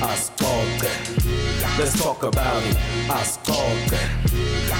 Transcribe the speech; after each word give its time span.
asixoxe 0.00 0.90
let's 1.78 2.02
talk 2.02 2.22
about 2.22 2.62
it. 2.64 2.76
Asixoxe 3.08 3.98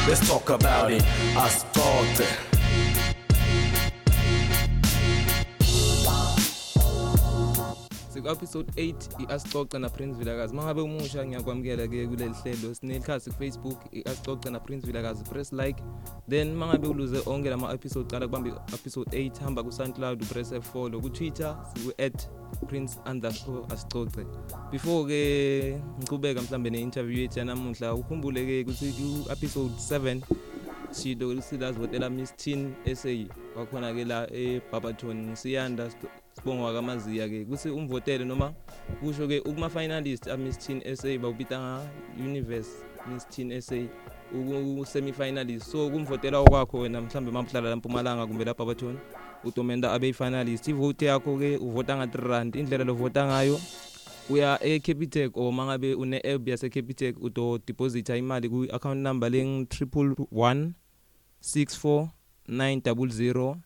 let's 0.08 0.28
talk 0.28 0.50
about 0.50 0.90
it. 0.92 1.02
Asixoxe 1.34 2.59
siku-episode 8.20 8.72
8 8.76 8.94
i-asixoxe 9.18 9.78
naprince 9.78 10.18
vilakazi. 10.18 10.54
Uma 10.54 10.64
ngabe 10.64 10.80
umusha 10.80 11.26
ngiyakwamukela-ke 11.26 12.06
kuleli 12.06 12.34
hlelo. 12.42 12.74
Sinelikhasi 12.74 13.30
ku-facebook 13.30 13.78
i-asixoxe 13.92 14.50
naprince 14.50 14.86
vilakazi. 14.86 15.24
Press 15.24 15.52
like 15.52 15.82
then 16.28 16.52
uma 16.52 16.66
ngabe 16.66 16.88
uluze 16.88 17.22
onke 17.26 17.50
lama-episode 17.50 18.10
cala 18.10 18.26
kubamba 18.26 18.48
i-episode 18.48 19.10
8 19.10 19.40
hamba 19.40 19.62
ku-soundcloud 19.62 20.22
upress 20.22 20.52
follow 20.72 21.00
ku-twitter 21.00 21.56
siku-at 21.74 22.28
prince 22.68 22.98
underscore 23.06 23.64
asixoxe 23.72 24.26
before-ke 24.70 25.80
ngiqhubeka 25.98 26.42
mhlawumbe 26.42 26.70
ne-interview 26.70 27.20
yethu 27.20 27.38
yanamuhla 27.38 27.94
ukhumbule-ke 27.94 28.62
ukuthi 28.62 28.92
ku-episode 28.92 29.72
7 29.72 30.20
shito 30.92 31.40
silazivotela 31.40 32.10
miss 32.10 32.36
tin 32.36 32.74
essay 32.84 33.26
wakhona-ke 33.56 34.04
la 34.04 34.26
ebarbaton 34.32 35.36
siyanda 35.36 35.90
sibongo 36.32 36.64
wakamaziya-ke 36.64 37.44
kuthi 37.44 37.68
umvotele 37.68 38.24
noma 38.24 38.52
kusho-ke 39.00 39.40
ukuma-finalist 39.40 40.28
a-miss 40.28 40.58
tin 40.58 40.82
essay 40.84 41.18
bawubita 41.18 41.58
nga-universe 41.58 42.70
miss 43.12 43.28
tin 43.28 43.52
essay 43.52 43.88
uku-semi-finalist. 44.34 45.66
So 45.66 45.90
kumvotela 45.90 46.38
okwakho 46.38 46.78
wena 46.78 47.00
mhlawumbe 47.00 47.30
uma 47.30 47.40
uhlala 47.40 47.70
la 47.70 47.76
mpumalanga 47.76 48.26
kumbe 48.26 48.44
la 48.44 48.54
barbaton 48.54 48.98
utomenda 49.44 49.92
abe 49.92 50.06
yi-finalist 50.06 50.68
ivote 50.68 51.06
yakho-ke 51.06 51.56
uvota 51.56 51.96
nga-3 51.96 52.28
rand. 52.28 52.56
Indlela 52.56 52.84
lovota 52.84 53.26
ngayo 53.26 53.60
uya 54.30 54.58
e-capitec 54.62 55.36
or 55.36 55.52
mangabe 55.52 55.94
une-app 55.94 56.48
yase-capitec 56.48 57.16
uto-deposita 57.20 58.16
imali 58.16 58.48
ku-account 58.48 59.00
number 59.00 59.30
lengi-triple 59.30 60.14
one. 60.30 60.74
Six 61.40 61.74
four 61.74 62.10
nine 62.46 62.80
double 62.80 63.08
zero 63.08 63.56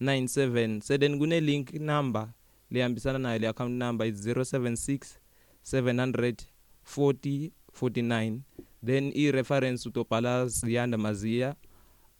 nine 0.00 0.28
seven. 0.28 0.80
So 0.80 0.96
then 0.96 1.18
kune-link 1.18 1.74
number 1.74 2.28
lehambisana 2.70 3.18
nayo 3.18 3.40
le-account 3.40 3.72
number 3.72 4.06
is 4.06 4.16
zero 4.16 4.44
seven 4.44 4.76
six 4.76 5.18
seven 5.62 5.98
hundred 5.98 6.44
forty 6.82 7.52
forty 7.72 8.02
nine. 8.02 8.44
Then 8.82 9.12
i-reference 9.14 9.88
utobhala 9.88 10.46
ziyanda 10.46 10.98
maziya. 10.98 11.54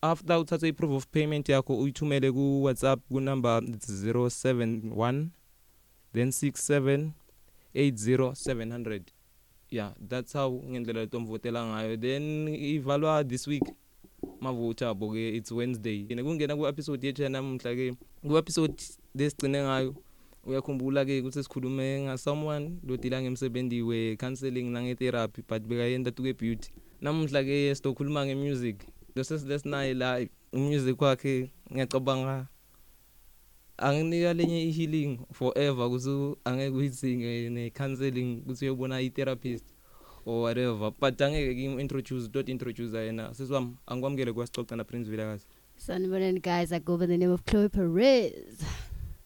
After 0.02 0.34
uthathe 0.34 0.68
i-proof 0.68 0.92
of 0.92 1.06
payment 1.10 1.48
yakho 1.48 1.78
uyithumele 1.78 2.32
ku-whatsapp 2.32 3.00
kunumber 3.10 3.62
071 3.62 5.30
then 6.12 6.28
67 6.28 7.12
80700 7.74 9.02
yeah 9.70 9.92
that's 10.08 10.32
how 10.32 10.50
ngendlela 10.50 11.00
letomvotela 11.00 11.66
ngayo. 11.66 11.96
Then 11.96 12.48
ivalwa 12.48 13.24
this 13.24 13.46
week. 13.46 13.64
Mavota 14.42 14.90
abo 14.90 15.14
ke 15.14 15.36
it's 15.38 15.52
wednesday. 15.52 16.06
Yena 16.08 16.22
kungena 16.22 16.56
ku-episode 16.56 17.06
yethu 17.06 17.22
yanamuhla 17.22 17.74
ke 17.74 17.94
ku-episode 18.26 18.74
lesigcine 19.14 19.62
ngayo 19.62 19.94
uyakhumbula 20.44 21.04
ke 21.06 21.20
ukuthi 21.22 21.42
sikhulume 21.42 22.02
ngasomeone 22.02 22.82
lodila 22.82 23.22
ngemsebenzi 23.22 23.82
we-counseling 23.82 24.74
nange-therapy 24.74 25.42
but 25.48 25.62
bekayenta 25.62 26.10
tuke 26.10 26.34
beauty. 26.34 26.70
Namuhla 27.00 27.44
ke 27.44 27.70
sitokhuluma 27.74 28.26
nge-music 28.26 28.82
losesinaye 29.14 29.94
la 29.94 30.26
umusic 30.52 31.00
wakhe 31.00 31.52
ngiyacabanga 31.72 32.48
anginika 33.78 34.34
lenye 34.34 34.68
i-healing 34.68 35.18
forever 35.32 35.88
kuthi 35.88 36.36
angeke 36.44 36.76
uyidzinge 36.76 37.50
ne-counseling 37.50 38.42
kuthi 38.42 38.64
uyobona 38.64 39.00
i-therapist. 39.00 39.64
Or 40.26 40.42
whatever 40.42 40.90
but 41.00 41.20
angeke 41.22 41.54
ngimu-introduce 41.54 42.28
tot 42.28 42.48
introduce 42.48 42.96
yena 42.98 43.34
sisiwami 43.34 43.76
angikwamukele 43.86 44.32
kwasixoxa 44.32 44.76
na-prince 44.76 45.10
vilakazi 45.10 45.46
Sanibonani 45.76 46.40
guys, 46.40 46.70
I 46.72 46.78
go 46.78 46.96
by 46.96 47.06
the 47.06 47.16
name 47.16 47.32
of 47.32 47.44
Chloe 47.44 47.68
Perez. 47.68 48.60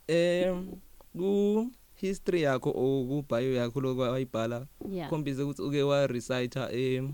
um 0.08 0.80
ku-history 1.16 2.42
yakho 2.42 2.70
or 2.74 3.06
ku-bio 3.06 3.52
yakho 3.54 3.80
lokhu 3.80 4.00
wayibhala 4.00 4.66
khombise 5.10 5.42
ukuthi 5.42 5.62
uke 5.62 5.82
wa-reciter 5.82 6.68
em- 6.72 7.12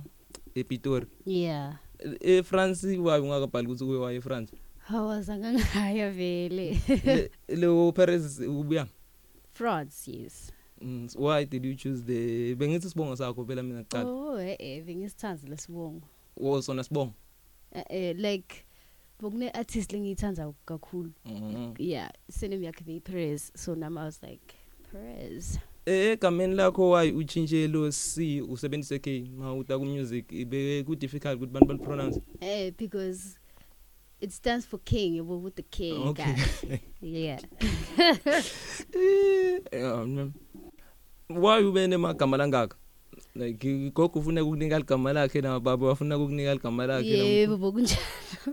epitori 0.54 1.06
Yeah. 1.26 1.74
efrance 2.20 2.98
wayo 2.98 3.22
ungakabhali 3.24 3.66
ukuthi 3.68 3.84
uke 3.84 3.96
waye 3.96 4.16
efrance 4.18 4.52
Hawaza 4.78 5.36
ngangaya 5.38 6.10
vele. 6.10 6.78
Le- 7.04 7.30
lo 7.56 7.92
paris 7.92 8.40
ubuya 8.40 8.86
France, 9.52 10.10
yes. 10.10 10.52
Mm, 10.82 11.08
so 11.10 11.20
why 11.20 11.44
did 11.44 11.64
you 11.64 11.74
choose 11.76 12.02
the 12.04 12.54
bengithi 12.54 12.88
sibongo 12.90 13.16
sakho 13.16 13.44
phela 13.46 13.62
mina 13.62 13.84
kuqala 13.84 14.04
Oh, 14.10 14.38
eh 14.40 14.56
eh 14.58 14.82
bengisithanda 14.84 15.48
lesibongo. 15.48 16.02
wo 16.36 16.60
sona 16.62 16.82
sibongo 16.84 17.12
Eh 17.74 17.84
eh 17.90 18.14
like 18.18 18.64
bokune 19.20 19.50
artist 19.54 19.92
lengiyithanda 19.92 20.52
kakhulu. 20.66 21.10
Mhm. 21.24 21.74
Yeah, 21.78 22.10
surname 22.30 22.64
yakhe 22.66 22.84
be 22.84 23.00
Perez. 23.00 23.52
So 23.54 23.74
now 23.74 23.86
I 23.86 24.04
was 24.04 24.18
like 24.22 24.54
Perez. 24.90 25.58
eh 25.86 26.12
egameni 26.16 26.54
lakho 26.54 26.90
why 26.90 27.10
utshintshe 27.12 27.68
lo 27.68 27.90
c 27.90 28.40
usebenzise 28.42 28.98
k 29.02 29.30
ma 29.36 29.54
uta 29.54 29.78
ku 29.78 29.84
music 29.84 30.32
ibe 30.32 30.84
ku 30.86 30.94
difficult 30.96 31.36
ukuthi 31.38 31.52
bantu 31.52 31.66
balipronounce 31.68 32.20
Eh 32.40 32.70
because 32.76 33.38
it 34.20 34.30
stands 34.32 34.64
for 34.66 34.78
king, 34.78 35.14
yabo 35.16 35.40
with 35.42 35.56
the 35.56 35.62
king. 35.62 35.96
Okay. 36.08 36.24
guys. 36.24 36.80
Yeah. 37.00 37.40
Eh, 38.94 39.58
why 41.38 41.64
ube 41.64 41.86
nemagama 41.86 42.36
langaka 42.36 42.76
like 43.34 43.90
gogo 43.94 44.18
ufuna 44.20 44.42
ukukunika 44.42 44.78
ligama 44.78 45.12
lakhe 45.12 45.40
na 45.40 45.60
baba 45.60 45.86
bafuna 45.86 46.16
ukukunika 46.16 46.54
ligama 46.54 46.86
lakhe 46.86 47.08
Yebo 47.08 47.56
bokunjalo. 47.56 48.02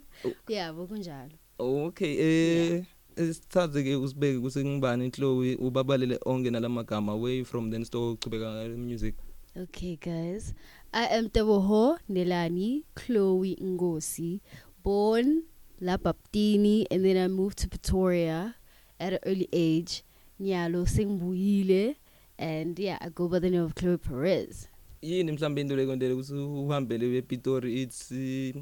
Yeah, 0.47 0.73
bokunjalo. 0.73 1.31
okay 1.59 2.15
eh 2.19 2.83
sithathe 3.17 3.83
ke 3.83 3.95
usibeke 3.95 4.37
ukuthi 4.37 4.65
ngibani 4.65 5.05
inhlowi 5.05 5.55
ubabalele 5.55 6.19
onke 6.25 6.49
nalamagama 6.51 7.11
away 7.11 7.43
from 7.43 7.71
then 7.71 7.83
store 7.85 8.13
uchubeka 8.13 8.51
ngale 8.51 8.75
music 8.77 9.15
Okay, 9.57 9.97
guys. 9.97 10.53
I 10.93 11.05
am 11.17 11.27
Teboho 11.29 11.97
Nelani 12.09 12.83
Chloe 12.95 13.57
Ngosi, 13.61 14.39
born 14.83 15.43
La 15.81 15.97
Baptini, 15.97 16.85
and 16.91 17.03
then 17.03 17.17
I 17.17 17.27
moved 17.27 17.57
to 17.57 17.67
Pretoria 17.67 18.55
at 18.99 19.13
an 19.13 19.19
early 19.25 19.49
age. 19.51 20.03
Nyalo 20.39 20.85
Singbuile, 20.87 21.95
and 22.39 22.79
yeah, 22.79 22.97
I 23.01 23.09
go 23.09 23.27
by 23.27 23.39
the 23.39 23.49
name 23.49 23.63
of 23.63 23.75
Chloe 23.75 23.97
Perez. 23.97 24.67
yini 25.01 25.31
mhlawumbe 25.31 25.61
into 25.61 25.75
lekontele 25.75 26.13
ukuthi 26.13 26.33
uhambele 26.33 27.17
ePitori 27.17 27.81
it's 27.81 28.11
eh, 28.11 28.55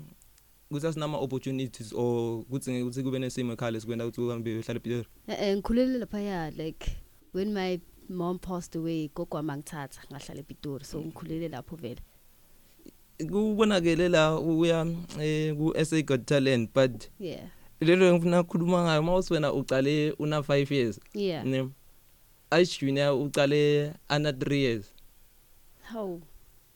ukuthi 0.72 0.88
asinama 0.88 1.18
opportunities 1.18 1.94
or 1.94 2.44
kuthi 2.46 2.72
ngeke 2.72 2.84
ukuthi 2.84 3.04
kube 3.04 3.20
nesimo 3.20 3.54
ekhaya 3.54 3.80
sikwenda 3.82 4.06
ukuthi 4.06 4.22
uhambe 4.22 4.58
uhlala 4.60 4.80
ePitori 4.80 5.08
And 5.28 5.64
khulele 5.64 5.98
lapha 5.98 6.22
ya 6.22 6.50
like 6.50 6.92
when 7.34 7.54
my 7.54 7.80
mom 8.10 8.40
passed 8.40 8.76
away, 8.76 9.10
gogo 9.16 9.42
mangithatha 9.42 10.02
ngahlala 10.12 10.40
ePitori, 10.42 10.86
so 10.86 11.00
ngikhulele 11.02 11.48
lapho 11.50 11.76
vele. 11.76 12.02
kubonakele 13.20 14.10
la 14.10 14.40
uya 14.40 14.86
eh 15.20 15.56
ku 15.56 15.74
SA 15.86 16.02
Got 16.02 16.26
Talent 16.26 16.74
but 16.74 17.10
Yeah. 17.20 17.50
lelo 17.82 18.14
ngifuna 18.14 18.42
ukukhuluma 18.42 18.84
ngayo 18.84 19.04
mawusi 19.04 19.34
wena 19.34 19.54
uqale 19.54 20.12
una 20.20 20.40
5 20.40 20.74
years 20.76 21.00
Yeah. 21.14 21.46
ne 21.46 21.70
Ice 22.52 22.78
Junior 22.86 23.14
uqale 23.14 23.94
ana 24.08 24.32
3 24.32 24.56
years 24.56 24.86
How? 25.94 26.22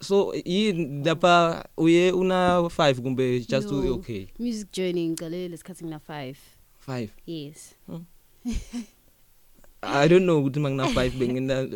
so 0.01 0.33
yini 0.45 1.03
lapha 1.05 1.65
uye 1.77 2.11
una 2.11 2.57
5 2.59 3.01
kumbe 3.01 3.39
just 3.39 3.71
No. 3.71 3.79
u- 3.79 3.93
okay 3.93 4.27
Music 4.39 4.71
journey 4.73 5.09
ngiqale 5.09 5.47
lesikhathi 5.47 5.83
ngina 5.85 5.97
5. 5.99 6.35
5 6.87 7.09
Yes. 7.27 7.75
I 9.81 10.07
don't 10.09 10.23
know 10.25 10.39
ukuthi 10.39 10.59
mangina 10.59 10.85
5 10.85 11.09
bengina 11.19 11.67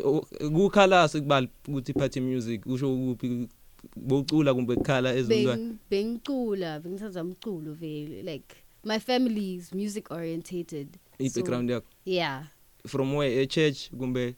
kukhala 0.52 1.08
sikubali 1.08 1.48
ukuthi 1.68 1.92
party 1.92 2.20
music 2.20 2.66
usho 2.66 2.94
ukuphi 2.94 3.48
bocula 3.96 4.54
kumbe 4.54 4.74
kukhala 4.76 5.14
ezilwane 5.14 5.62
Beng 5.62 5.76
bengicula 5.90 6.80
bengithatha 6.80 7.22
umculo 7.22 7.72
vele 7.72 8.22
like 8.22 8.54
my 8.84 8.98
family 8.98 9.54
is 9.54 9.72
music 9.72 10.10
orientated 10.10 10.88
i 11.18 11.30
background 11.30 11.70
yakho 11.70 11.86
yeah 12.04 12.46
from 12.86 13.14
where 13.14 13.40
a 13.40 13.46
church 13.46 13.90
kumbe? 13.96 14.34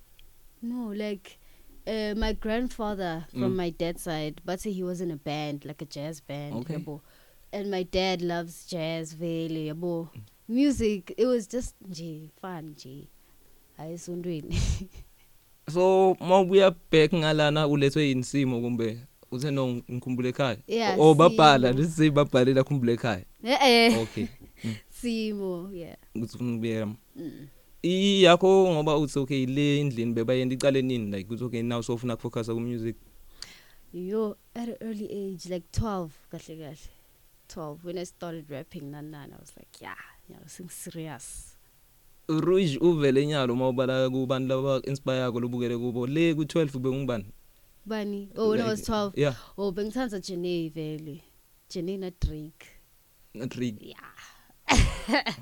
No 0.62 0.92
like 0.94 1.38
uh, 1.86 2.14
my 2.16 2.32
grandfather 2.32 3.26
from 3.30 3.52
Mm. 3.52 3.56
my 3.56 3.70
dad's 3.70 4.02
side 4.02 4.40
but 4.44 4.62
he 4.62 4.82
was 4.82 5.00
in 5.00 5.10
a 5.10 5.16
band 5.16 5.64
like 5.64 5.80
a 5.82 5.86
jazz 5.86 6.20
band 6.20 6.54
Okay. 6.54 6.74
yabo. 6.76 7.00
And 7.52 7.70
my 7.70 7.82
dad 7.82 8.20
loves 8.22 8.66
jazz 8.66 9.14
vele 9.14 9.68
yabo. 9.72 10.08
Music 10.48 11.14
it 11.16 11.26
was 11.26 11.46
just 11.46 11.74
nje 11.88 12.28
fun 12.40 12.74
nje. 12.74 13.08
Ayisondweni 13.78 14.56
so 15.72 16.16
mawubuya 16.20 16.74
back 16.90 17.12
ngalana 17.14 17.66
ulethwe 17.68 18.10
insimo 18.10 18.60
kumbe 18.60 18.98
uthe 19.30 19.50
no 19.50 19.66
ngikhumbule 19.68 20.28
ekhaya? 20.28 20.56
Yeah, 20.66 20.98
o 21.00 21.14
babhala 21.14 21.68
Simo. 21.72 21.80
lesi 21.82 22.10
babhalela 22.10 22.64
khumbule 22.64 22.92
ekhaya. 22.92 23.24
Eh 23.44 23.58
eh. 23.62 23.98
Okay. 24.02 24.26
Simo 24.90 25.70
yeah. 25.72 25.96
Ukuthi 26.14 26.38
ungibeka 26.38 26.86
mm. 27.16 27.48
Iyakho 27.82 28.72
ngoba 28.72 28.96
uthi 28.96 29.19
okay 29.19 29.46
le 29.46 29.80
endlini 29.80 30.12
bebayenda 30.12 30.54
icale 30.54 30.82
nini? 30.82 31.10
Like 31.10 31.30
uthi 31.30 31.44
okay 31.44 31.62
now 31.62 31.80
sofuna 31.82 32.14
ukufocus 32.14 32.46
ku 32.48 32.60
music 32.60 32.96
yo 33.92 34.36
at 34.54 34.69
an 34.69 34.76
early 34.80 35.08
age 35.10 35.48
like 35.48 35.66
12 35.72 36.10
kahle 36.30 36.56
kahle. 36.58 36.88
12 37.48 37.84
when 37.84 37.98
i 37.98 38.04
started 38.04 38.44
rapping 38.50 38.90
nanana 38.92 39.34
i 39.34 39.40
was 39.40 39.52
like 39.56 39.80
yeah 39.80 39.96
yeah 40.28 40.38
sing 40.46 40.69
serious 40.69 41.56
Rouge 42.28 42.78
uvele 42.78 43.26
nyalo 43.26 43.56
mawubala 43.56 44.10
kubantu 44.10 44.48
laba 44.48 44.82
inspire 44.86 45.16
yakho 45.19 45.40
lobukele 45.40 45.78
kubo. 45.78 46.06
Le 46.06 46.34
ku 46.34 46.42
12 46.42 46.76
ube 46.76 46.90
ngubani? 46.90 47.25
Bani? 47.86 48.28
Oh 48.36 48.50
when 48.50 48.60
i 48.60 48.64
was 48.69 48.80
Like, 48.80 48.88
12 48.88 49.12
yeah. 49.16 49.34
Oh 49.56 49.72
bengithanda 49.72 50.20
Jenny 50.20 50.69
vele. 50.69 51.22
Jenny 51.70 51.96
na 51.96 52.10
Drake. 52.20 52.66
Drake. 53.48 53.80
Yeah. 53.80 53.96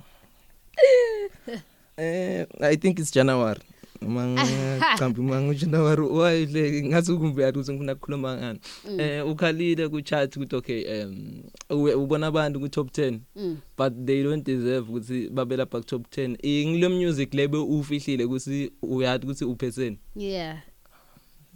eh 1.96 2.46
i 2.60 2.76
think 2.76 2.98
it's 2.98 3.10
January. 3.12 3.60
Mangicambi 4.00 5.20
mangu 5.30 5.54
January 5.54 6.02
why 6.02 6.44
le 6.46 6.82
ngathi 6.82 7.12
ukumbe 7.12 7.42
yathi 7.42 7.58
ukuthi 7.58 7.72
ngifuna 7.72 7.92
ukukhuluma 7.92 8.36
ngani? 8.36 8.58
Mm. 8.90 9.00
eh 9.00 9.26
ukhalile 9.28 9.88
ku 9.88 10.00
chat 10.02 10.36
ukuthi 10.36 10.56
okay 10.56 11.02
um 11.04 11.42
uwe- 11.70 11.94
ubona 11.94 12.26
abantu 12.26 12.60
ku 12.60 12.68
top 12.68 12.88
10 12.90 13.18
mm. 13.36 13.56
but 13.78 13.92
they 14.06 14.22
don't 14.22 14.44
deserve 14.46 14.88
ukuthi 14.90 15.28
babe 15.30 15.56
lapha 15.56 15.80
ku 15.80 15.86
top 15.86 16.02
10 16.16 16.36
ingilo 16.42 16.90
music 16.90 17.34
lebe 17.34 17.56
ufihlile 17.58 18.24
ukuthi 18.24 18.70
uyathi 18.82 19.26
ukuthi 19.26 19.44
uphetheni 19.44 19.98
yeah 20.16 20.58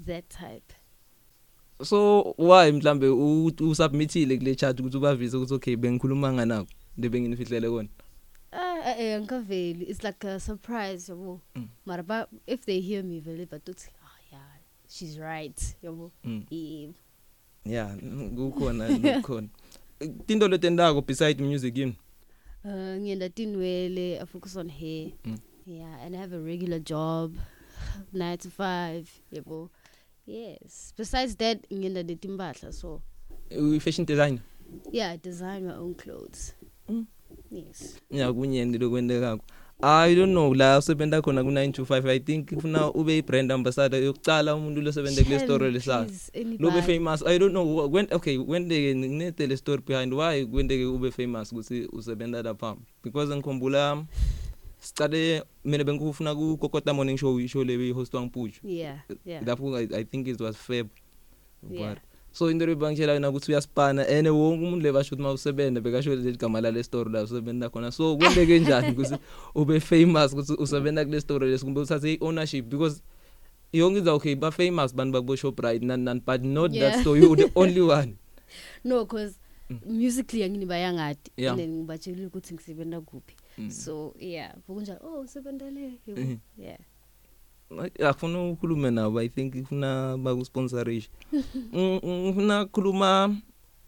that 0.06 0.24
type. 0.28 0.74
So 1.84 2.22
why 2.38 2.72
mhlambe 2.72 3.08
u- 3.08 3.52
usubmitile 3.60 4.36
kule 4.38 4.54
chat 4.54 4.80
ukuthi 4.80 4.96
ubavise 4.96 5.36
ukuthi 5.36 5.54
okay 5.54 5.76
bengikhuluma 5.76 6.32
nganako 6.32 6.70
lebenginifihlele 6.98 7.70
kona? 7.70 7.88
Ah, 7.98 8.09
eh, 8.98 9.20
ngaveli 9.20 9.84
it's 9.84 10.02
like 10.04 10.24
a 10.28 10.40
surprise 10.40 11.12
yabo. 11.12 11.40
Mm. 11.54 11.68
mara 11.86 12.02
ba 12.02 12.26
if 12.46 12.64
they 12.66 12.80
hear 12.80 13.02
me 13.04 13.20
vele 13.20 13.46
batuthi 13.46 13.90
oh 14.04 14.18
yeah 14.32 14.56
she's 14.88 15.18
right 15.18 15.76
yabo. 15.82 16.10
Mm. 16.24 16.44
yebo. 16.50 16.94
Yeah 17.64 17.96
kukhona 18.36 18.88
kukhona. 18.98 19.48
Tinto 20.26 20.48
letendako 20.48 21.00
beside 21.06 21.40
music 21.44 21.76
yini? 21.76 21.96
Uh 22.64 22.70
ngiyenda 23.00 23.28
tinwele 23.28 24.20
i 24.20 24.26
focus 24.26 24.56
on 24.56 24.68
hair 24.68 25.10
Mm. 25.24 25.38
yeah 25.66 26.00
and 26.06 26.14
i 26.16 26.18
have 26.18 26.32
a 26.36 26.40
regular 26.40 26.78
job 26.80 27.34
9 28.12 28.36
to 28.38 28.48
5 28.50 29.04
yabo. 29.32 29.68
Yes. 30.26 30.94
Besides 30.96 31.36
that 31.36 31.58
ngiyenda 31.72 32.02
netimpahla 32.02 32.72
so. 32.72 33.02
U 33.50 33.80
fashion 33.80 34.06
designer. 34.06 34.40
Yeah 34.92 35.10
I 35.12 35.16
design 35.16 35.66
my 35.66 35.74
own 35.74 35.94
clothes. 35.94 36.54
Mm. 36.88 37.06
Yes. 37.50 37.98
Ya 38.10 38.32
kunyeni 38.32 38.78
lokwendekako. 38.78 39.44
I 39.82 40.14
don't 40.14 40.32
know. 40.32 40.54
La 40.54 40.78
usebenza 40.78 41.22
khona 41.22 41.42
ku 41.42 41.50
925 41.50 42.08
i 42.10 42.20
think 42.20 42.52
ufuna 42.52 42.92
ube 42.92 43.18
i 43.18 43.22
brand 43.22 43.52
ambassador 43.52 44.02
yokucala 44.02 44.54
umuntu 44.54 44.80
losebenza 44.80 45.24
kule 45.24 45.38
Tell 45.38 45.46
story 45.46 45.64
me, 45.64 45.70
lesa 45.70 46.04
please, 46.04 46.56
lobe 46.58 46.82
famous. 46.82 47.22
I 47.26 47.38
don't 47.38 47.52
know. 47.52 47.88
When 47.88 48.06
okay 48.12 48.38
kwendeke 48.38 48.94
nginetele 48.94 49.56
story 49.56 49.82
behind 49.86 50.12
why 50.14 50.46
kwendeke 50.46 50.84
ube 50.84 51.10
famous 51.10 51.52
ukuthi 51.52 51.88
usebenza 51.92 52.42
lapha. 52.42 52.76
Because 53.02 53.36
ngikhumbula 53.36 54.04
sicale 54.80 55.42
mina 55.64 55.84
bengikufuna 55.84 56.34
ku 56.34 56.56
Kokota 56.56 56.94
morning 56.94 57.16
show 57.16 57.40
ishow 57.40 57.64
le 57.64 57.76
beyihostwa 57.76 58.22
ngiphuju 58.22 58.60
yeah 58.64 58.98
yeah. 59.24 59.42
Lapho 59.46 59.76
I, 59.76 60.04
think 60.04 60.28
it 60.28 60.40
was 60.40 60.56
feb. 60.56 60.88
Yeah. 61.70 61.96
So 62.32 62.50
into 62.50 62.66
lebangitshela 62.66 63.12
yona 63.12 63.28
ukuthi 63.28 63.52
uyaspana 63.52 64.08
and 64.08 64.28
wonke 64.28 64.64
umuntu 64.64 64.82
lebasho 64.82 65.08
ukuthi 65.14 65.22
mawusebenza 65.22 65.80
bekasho 65.80 66.14
leli 66.16 66.36
gama 66.36 66.60
la 66.60 66.70
le 66.70 66.82
story 66.82 67.10
la 67.12 67.22
usebenza 67.22 67.68
khona 67.70 67.92
so 67.92 68.16
kwendeke 68.16 68.58
njani 68.58 68.90
ukuthi 68.90 69.14
ube 69.54 69.80
famous 69.80 70.32
ukuthi 70.32 70.52
usebenza 70.52 71.04
kule 71.04 71.20
story 71.20 71.50
lesi 71.50 71.64
kumbe 71.64 71.80
uthathe 71.80 72.12
i-ownership 72.12 72.64
because 72.66 73.02
yonke 73.72 73.98
iza 73.98 74.12
okay 74.12 74.34
ba 74.34 74.50
famous 74.50 74.94
bantu 74.94 75.12
bakubo 75.12 75.36
Shoprite 75.36 75.84
nani 75.86 76.04
nani 76.04 76.20
but 76.26 76.42
not 76.42 76.72
that 76.72 76.80
Yeah. 76.80 77.00
story 77.00 77.20
you 77.22 77.36
the 77.36 77.50
only 77.54 77.80
one 77.80 78.16
no 78.84 79.06
cause 79.06 79.34
musically 79.86 80.42
angini 80.44 80.66
bayangadi 80.66 81.30
Yeah. 81.36 81.52
and 81.52 81.60
then 81.60 81.70
ngibatshela 81.76 82.26
ukuthi 82.26 82.54
ngisebenza 82.54 83.00
kuphi 83.00 83.36
Mm. 83.58 83.70
so 83.70 84.14
yeah 84.18 84.54
kunjalo 84.66 85.00
oh 85.02 85.20
usebenza 85.20 85.70
le 85.70 85.80
yebo. 86.06 86.20
Mhm. 86.20 86.36
yeah 86.58 86.78
afuna 88.04 88.50
ukhulume 88.50 88.90
nabo 88.90 89.20
i 89.20 89.28
think 89.28 89.54
ifuna 89.54 90.16
bakusponsorishe. 90.18 91.08
Mm, 91.72 92.00
mm, 92.02 92.26
ngifuna 92.26 92.62
ukukhuluma 92.62 93.36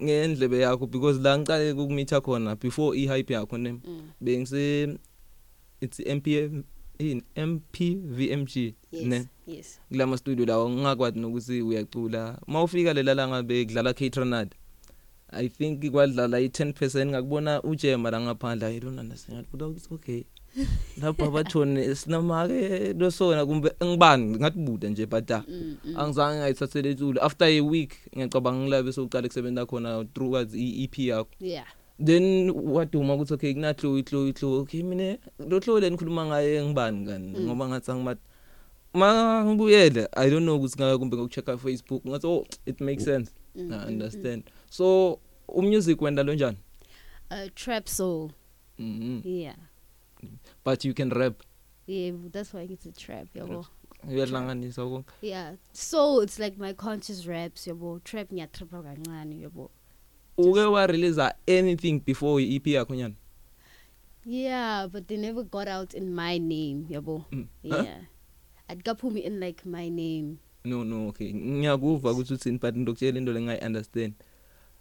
ngendlebe 0.02 0.58
yakho 0.58 0.86
because 0.86 1.20
la 1.20 1.38
ngicale 1.38 1.72
ukumitha 1.72 2.20
khona 2.20 2.56
before 2.56 2.98
i-hype 2.98 3.34
yakho 3.34 3.58
ne? 3.58 3.72
Mm. 3.72 4.02
bengise 4.20 4.98
it's 5.80 6.00
MPM 6.00 6.62
in 6.98 7.22
MPVMG 7.36 8.74
ne? 8.92 9.28
yes. 9.46 9.80
Kulama 9.88 10.16
studio 10.16 10.46
lawo 10.46 10.70
ngingakwazi 10.70 11.18
nokuthi 11.20 11.62
uyacula. 11.62 12.38
Mawufika 12.46 12.92
lela 12.92 13.14
langa 13.14 13.42
bekudlala 13.42 13.94
Catronad 13.94 14.54
I 15.32 15.48
think 15.48 15.90
kwadlala 15.90 16.40
i10% 16.40 17.06
ngakubona 17.06 17.62
ujema 17.62 18.10
la 18.10 18.20
ngaphandle 18.20 18.66
i 18.66 18.80
don't 18.80 18.98
understand 18.98 19.46
but 19.52 19.76
it's 19.76 19.92
okay. 19.92 20.24
Lapha 21.00 21.30
bathone 21.30 21.94
sinamake 21.94 22.92
losona 22.92 23.46
kumbe 23.46 23.72
ngibani? 23.84 24.36
Ngathi 24.36 24.58
bude 24.58 24.90
nje 24.90 25.06
but 25.06 25.30
ah, 25.30 25.44
mm, 25.48 25.76
mm. 25.84 25.96
angizange 25.96 26.38
ngayithathele 26.38 26.90
itulo 26.90 27.22
after 27.24 27.48
a 27.48 27.60
week 27.60 27.94
ngiyacabanga 28.16 28.60
ngilabe 28.60 28.92
sokuqala 28.92 29.28
kusebenza 29.28 29.66
khona 29.66 30.04
towards 30.04 30.54
i-EP 30.54 30.98
yakho. 30.98 31.30
Yeah. 31.40 31.66
Then 32.04 32.50
waduma 32.50 33.14
ukuthi 33.14 33.34
okay 33.34 33.54
kunahlo 33.54 33.98
ihlo 33.98 34.28
ihlo 34.28 34.60
okay 34.60 34.82
mina 34.82 35.18
lo 35.38 35.60
hlo 35.60 35.80
le 35.80 35.90
nikhuluma 35.90 36.26
ngaye 36.26 36.64
ngibani 36.64 37.06
kani? 37.06 37.38
Mm. 37.38 37.46
ngoba 37.46 37.68
ngathi 37.68 37.90
angimathi 37.90 38.20
ma 38.94 39.44
ngibuyele. 39.44 40.08
I 40.12 40.30
don't 40.30 40.44
know 40.44 40.56
ukuthi 40.56 40.76
ngeke 40.76 40.98
kumbe 40.98 41.16
ngokuchecka 41.16 41.58
Facebook 41.58 42.04
ngathi 42.04 42.26
oh 42.26 42.44
it 42.66 42.80
makes 42.80 43.04
sense. 43.04 43.32
Mm, 43.54 43.72
i 43.72 43.76
mm, 43.76 43.86
understand. 43.88 44.42
So 44.72 45.18
umusic 45.48 46.02
wenda 46.02 46.22
lo 46.22 46.34
njani? 46.34 46.56
Mm. 47.30 47.42
uh, 47.44 47.50
trap 47.54 47.88
soul. 47.88 48.30
Mhm 48.78 49.20
yeah. 49.24 49.56
But 50.64 50.84
you 50.84 50.94
can 50.94 51.10
rap. 51.10 51.42
Yeah 51.86 52.12
that's 52.32 52.54
why 52.54 52.62
it's 52.62 52.86
a 52.86 52.92
trap 52.92 53.26
yabo. 53.34 53.66
Uyahlanganisa 54.08 54.82
konke 54.82 55.12
yeah. 55.20 55.52
So 55.72 56.22
it's 56.22 56.38
like 56.38 56.58
my 56.58 56.72
conscious 56.72 57.26
raps 57.26 57.66
yabo. 57.66 58.02
Trap 58.04 58.32
ngiyatrapa 58.32 58.82
kancane 58.82 59.40
yabo. 59.40 59.70
Uke 60.38 60.64
wa 60.72 60.86
release 60.86 61.32
anything 61.46 62.00
before 62.00 62.40
i-EP 62.40 62.66
yakho 62.66 62.96
nyana? 62.96 63.14
Yeah 64.24 64.86
but 64.86 65.06
they 65.08 65.16
never 65.16 65.42
got 65.42 65.68
out 65.68 65.94
in 65.94 66.14
my 66.14 66.38
name 66.38 66.86
yabo. 66.90 67.24
Mm. 67.30 67.46
Huh? 67.70 67.82
yeah. 67.84 68.00
Adikaphumi 68.70 69.22
in 69.22 69.38
like 69.40 69.66
my 69.66 69.88
name. 69.90 70.38
No 70.64 70.82
no 70.84 71.08
okay. 71.08 71.32
Ngiyakuva 71.32 72.10
ukuthi 72.12 72.34
uthini 72.34 72.58
but 72.58 72.74
ndokutshela 72.76 73.18
into 73.18 73.32
lengayi 73.32 73.60
understand 73.66 74.14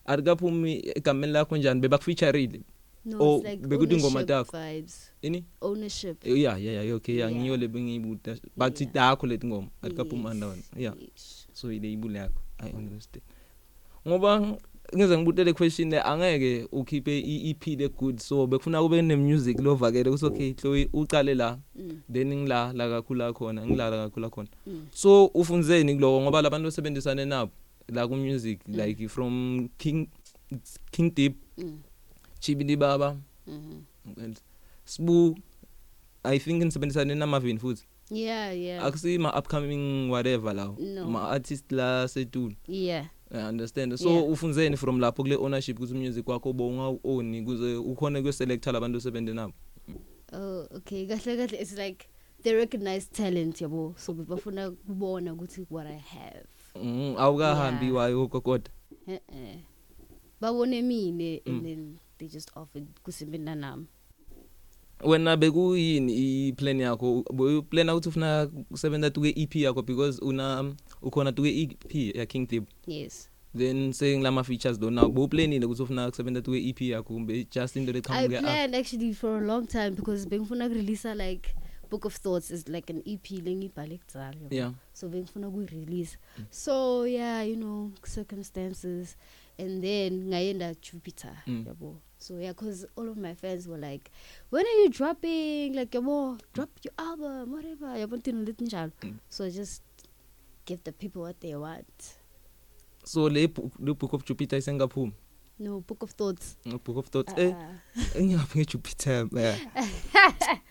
arikaphumi 0.06 0.82
egameni 0.96 1.34
lakho 1.34 1.58
njani 1.58 1.80
bebakufeatureile 1.82 2.62
no 3.06 3.18
Oh, 3.20 3.38
it's 3.38 3.46
like 3.50 3.68
bekuthi 3.68 3.96
ingoma 3.96 4.20
ownership 4.20 4.28
takho. 4.28 4.58
vibes. 4.58 5.12
Ini? 5.22 5.44
Ownership. 5.62 6.26
Yeah 6.28 6.58
yeah 6.64 6.84
yeah 6.86 6.96
okay 6.96 7.16
yeah 7.16 7.32
Yeah. 7.32 7.42
ngiyo 7.42 7.58
le 7.58 7.68
bengiyibuta. 7.68 8.38
But 8.58 8.82
Yeah. 8.82 8.94
takho 8.94 9.28
leti 9.28 9.48
ngoma 9.48 9.68
arikaphumi 9.82 10.24
Yes, 10.24 10.32
under 10.34 10.48
one 10.48 10.64
yeah. 10.78 10.94
yes. 11.02 11.48
so 11.54 11.72
ile 11.72 11.92
ibule 11.94 12.20
yakho. 12.20 12.42
I 12.60 12.70
understand. 12.70 13.24
Ngoba 14.08 14.58
ngize 14.96 15.18
ngibutele 15.18 15.54
question 15.54 15.90
le 15.90 16.02
angeke 16.02 16.68
ukhiphe 16.72 17.20
i-EP 17.20 17.68
le 17.80 17.90
good. 17.90 18.20
So 18.20 18.48
bekufuna 18.48 18.82
kube 18.82 19.02
ne 19.02 19.16
music 19.16 19.60
lovakele 19.60 20.10
ukuthi 20.10 20.26
okay 20.26 20.54
Chloe 20.54 20.90
uqale 20.94 21.34
la. 21.36 21.58
Mm, 21.76 22.02
then 22.14 22.34
ngila 22.34 22.74
la 22.74 22.90
kakhulu 22.90 23.34
khona 23.34 23.66
ngilala 23.66 23.98
kakhulu 24.10 24.30
khona 24.30 24.50
mm. 24.68 24.88
so 24.94 25.26
ufunzeni 25.26 25.96
kuloko 25.96 26.22
ngoba 26.22 26.42
labantu 26.42 26.68
osebenzisane 26.68 27.26
nabo. 27.26 27.52
La 27.92 28.08
ku 28.08 28.16
music 28.16 28.60
Mm. 28.68 28.76
like 28.76 29.08
from 29.10 29.70
King 29.78 30.08
King 30.92 31.12
Deep 31.14 31.36
Mm, 31.58 31.80
Chibili 32.40 32.76
Baba 32.80 33.18
mhm. 33.48 33.84
and 34.24 34.40
Sbu 34.86 35.36
I 36.24 36.40
think 36.40 36.64
nisebenzisane 36.64 37.16
namavin 37.16 37.58
futhi 37.60 37.84
yeah 38.10 38.52
yeah. 38.52 38.84
Akusi 38.86 39.18
ma 39.20 39.30
upcoming 39.40 40.10
whatever 40.10 40.54
lawo 40.54 40.76
No. 40.80 41.06
ma 41.06 41.30
artist 41.30 41.72
la 41.72 42.08
setulu. 42.08 42.56
Yeah. 42.68 43.06
I 43.34 43.38
understand. 43.48 43.98
So 44.00 44.10
Yeah. 44.10 44.24
ufunzeni 44.32 44.78
from 44.78 45.00
lapho 45.00 45.24
kule 45.24 45.36
ownership 45.36 45.78
kuthi 45.80 45.94
music 45.94 46.26
wakho 46.28 46.54
bonga 46.54 47.00
own 47.04 47.46
kuze 47.46 47.76
ukhona 47.76 48.22
kwe 48.22 48.34
selector 48.34 48.74
labantu 48.74 48.98
osebenzene 48.98 49.34
nabo? 49.36 49.54
Oh 50.34 50.68
okay. 50.76 51.08
Kahle 51.08 51.38
kahle. 51.38 51.62
It's 51.62 51.78
like 51.78 52.08
they 52.44 52.54
recognize 52.54 53.06
talent 53.08 53.62
yabo. 53.62 53.94
So 53.98 54.14
bafuna 54.14 54.72
kubona 54.72 55.34
ukuthi 55.34 55.66
what 55.70 55.88
i 55.88 55.96
have. 55.98 56.46
Mhm, 56.76 57.16
awukahambi 57.18 57.86
Yeah. 57.86 57.96
wayo 57.98 58.28
kodwa. 58.28 58.60
Eh 59.08 59.20
eh 59.36 59.58
babone 60.42 60.82
mine 60.82 61.42
Mm. 61.46 61.54
and 61.56 61.66
then 61.66 61.98
they 62.18 62.28
just 62.28 62.52
offered 62.58 62.88
kusebenza 63.04 63.56
nami. 63.56 63.86
Wena 65.04 65.38
bekuyini 65.38 66.14
i-plan 66.48 66.80
yakho? 66.80 67.24
Plan 67.70 67.90
ukuthi 67.90 68.10
ufuna 68.10 68.48
kusebenza 68.48 69.10
tuke 69.10 69.34
EP 69.36 69.56
yakho 69.56 69.82
because 69.82 70.20
una 70.26 70.76
ukhona 71.02 71.32
tuke 71.32 71.50
EP 71.62 72.16
ya 72.18 72.26
King 72.26 72.48
Deep 72.48 72.64
yes. 72.88 73.28
Then 73.58 73.92
saying 73.94 74.22
lama 74.24 74.44
features 74.44 74.78
do 74.80 74.90
now 74.92 75.10
bo 75.10 75.28
planile 75.28 75.66
ukuthi 75.66 75.84
ufuna 75.84 76.10
kusebenza 76.10 76.42
tuke 76.42 76.70
EP 76.70 76.82
yakho 76.82 77.04
kumbe 77.14 77.48
just 77.52 77.76
into 77.76 77.92
i 77.92 77.94
leqhamuke 77.94 78.36
up 78.38 78.42
planned 78.42 78.76
actually 78.76 79.14
for 79.14 79.38
a 79.44 79.46
long 79.46 79.68
time 79.68 79.92
because 79.92 80.26
bengifuna 80.30 80.70
kurelease 80.70 81.14
like 81.16 81.50
book 81.92 82.06
of 82.06 82.16
thoughts 82.16 82.52
is 82.52 82.68
like 82.70 82.90
an 82.94 83.04
EP 83.06 83.26
lengibhale 83.46 84.00
kudala 84.00 84.48
yeah. 84.50 84.72
So 84.94 85.10
bengifuna 85.10 85.48
ukuyi-release. 85.48 86.18
So 86.50 87.04
yeah 87.04 87.44
you 87.44 87.56
know 87.56 87.92
circumstances 88.04 89.18
and 89.60 89.84
then 89.84 90.28
ngayenda 90.30 90.76
jupiter 90.82 91.36
Mm. 91.48 91.66
yabo. 91.68 91.96
So 92.18 92.40
yeah 92.40 92.54
because 92.54 92.88
all 92.96 93.10
of 93.10 93.18
my 93.18 93.34
friends 93.36 93.68
were 93.68 93.78
like 93.92 94.10
when 94.50 94.66
are 94.66 94.78
you 94.84 94.90
dropping? 94.90 95.74
Like 95.76 95.92
yabo 95.92 96.40
drop 96.54 96.70
your 96.84 96.94
album 96.98 97.52
whatever. 97.52 97.88
Yabo 97.98 98.18
ntino 98.18 98.44
leti 98.46 98.64
njalo. 98.64 98.92
Mm. 99.04 99.18
so 99.30 99.50
just 99.50 99.84
give 100.66 100.82
the 100.84 100.92
people 100.92 101.22
what 101.22 101.40
they 101.42 101.56
want. 101.56 102.16
So 103.04 103.28
le 103.30 103.48
book- 103.48 103.74
le 103.80 103.94
book 103.94 104.14
of 104.14 104.24
jupiter 104.26 104.58
isengaphumi? 104.58 105.12
No 105.60 105.80
book 105.82 106.04
of 106.04 106.12
thoughts. 106.14 106.58
Book 106.66 106.98
of 106.98 107.08
thoughts. 107.10 107.34
Uh, 107.34 107.40
eh 107.40 107.56
uh, 107.56 108.16
engiyaphi 108.22 108.60
ngejupiter 108.60 109.28
eh 109.38 109.58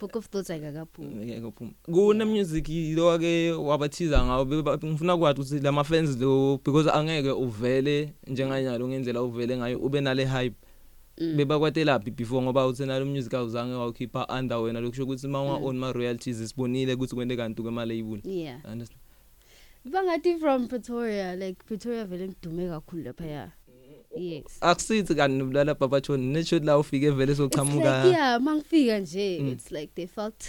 book 0.00 0.16
of 0.16 0.28
thoughts 0.28 0.50
ayikakaphumi 0.50 1.26
ngeke 1.26 1.46
uphuma 1.46 1.70
kune 1.92 2.24
music 2.24 2.68
lo 2.68 3.10
ake 3.12 3.52
wabathiza 3.52 4.24
ngawo 4.24 4.46
ngifuna 4.84 5.16
kwathi 5.16 5.40
ukuthi 5.40 5.60
lama 5.60 5.84
fans 5.84 6.20
lo 6.20 6.60
because 6.64 6.90
angeke 6.90 7.30
uvele 7.30 8.12
njenganyalo 8.26 8.88
ngendlela 8.88 9.22
uvele 9.22 9.56
ngayo 9.56 9.78
ube 9.78 10.00
nale 10.00 10.24
hype. 10.24 10.56
Mm. 11.20 11.36
bebakwatelaphi 11.36 12.10
before 12.10 12.42
ngoba 12.42 12.66
uthi 12.66 12.86
nalo 12.86 13.04
music 13.06 13.34
awuzange 13.34 13.74
wawukhipha 13.74 14.26
under 14.38 14.56
wena? 14.58 14.80
Lokusho 14.80 15.02
ukuthi 15.04 15.28
mawa 15.28 15.58
Mm. 15.58 15.64
own 15.64 15.78
ma 15.78 15.92
royalties 15.92 16.48
sibonile 16.48 16.94
ukuthi 16.94 17.14
kwente 17.14 17.36
kanti 17.36 17.62
kwema 17.62 17.84
label 17.86 18.20
yeah. 18.24 18.60
Bangathi 19.84 20.38
from 20.38 20.68
pretoria 20.68 21.36
like 21.36 21.64
pretoria 21.66 22.04
vele 22.04 22.28
ngidume 22.28 22.68
kakhulu 22.68 23.02
laphaya. 23.02 23.50
Yes. 24.18 24.44
Akusithi 24.60 25.14
kanti 25.14 25.36
nobulala 25.38 25.74
babachoni 25.74 26.26
nesho 26.32 26.58
la 26.58 26.78
ufike 26.78 27.10
vele 27.10 27.32
It's 27.32 27.40
like, 27.40 27.52
sochamuka 27.54 28.04
yeah 28.04 28.40
mangifika 28.40 28.98
nje 28.98 29.38
Mm. 29.40 29.48
it's 29.48 29.70
like 29.72 29.92
they 29.94 30.06
felt 30.06 30.44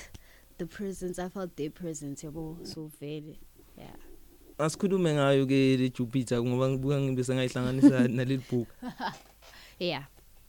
the 0.58 0.66
presence 0.66 1.20
i 1.22 1.30
felt 1.30 1.56
their 1.56 1.72
presence 1.72 2.26
yabo 2.26 2.58
so 2.64 2.92
vele 3.02 3.40
yeah. 3.78 3.96
Asikhulume 4.58 5.14
ngayo 5.14 5.46
ke 5.46 5.78
le 5.78 5.90
Jupiter 5.90 6.44
ngoba 6.44 6.70
ngibuka 6.70 7.02
ngibe 7.02 7.24
sengayihlanganisa 7.24 8.08
naleli 8.08 8.42
book 8.52 8.68
yeah. 9.80 10.04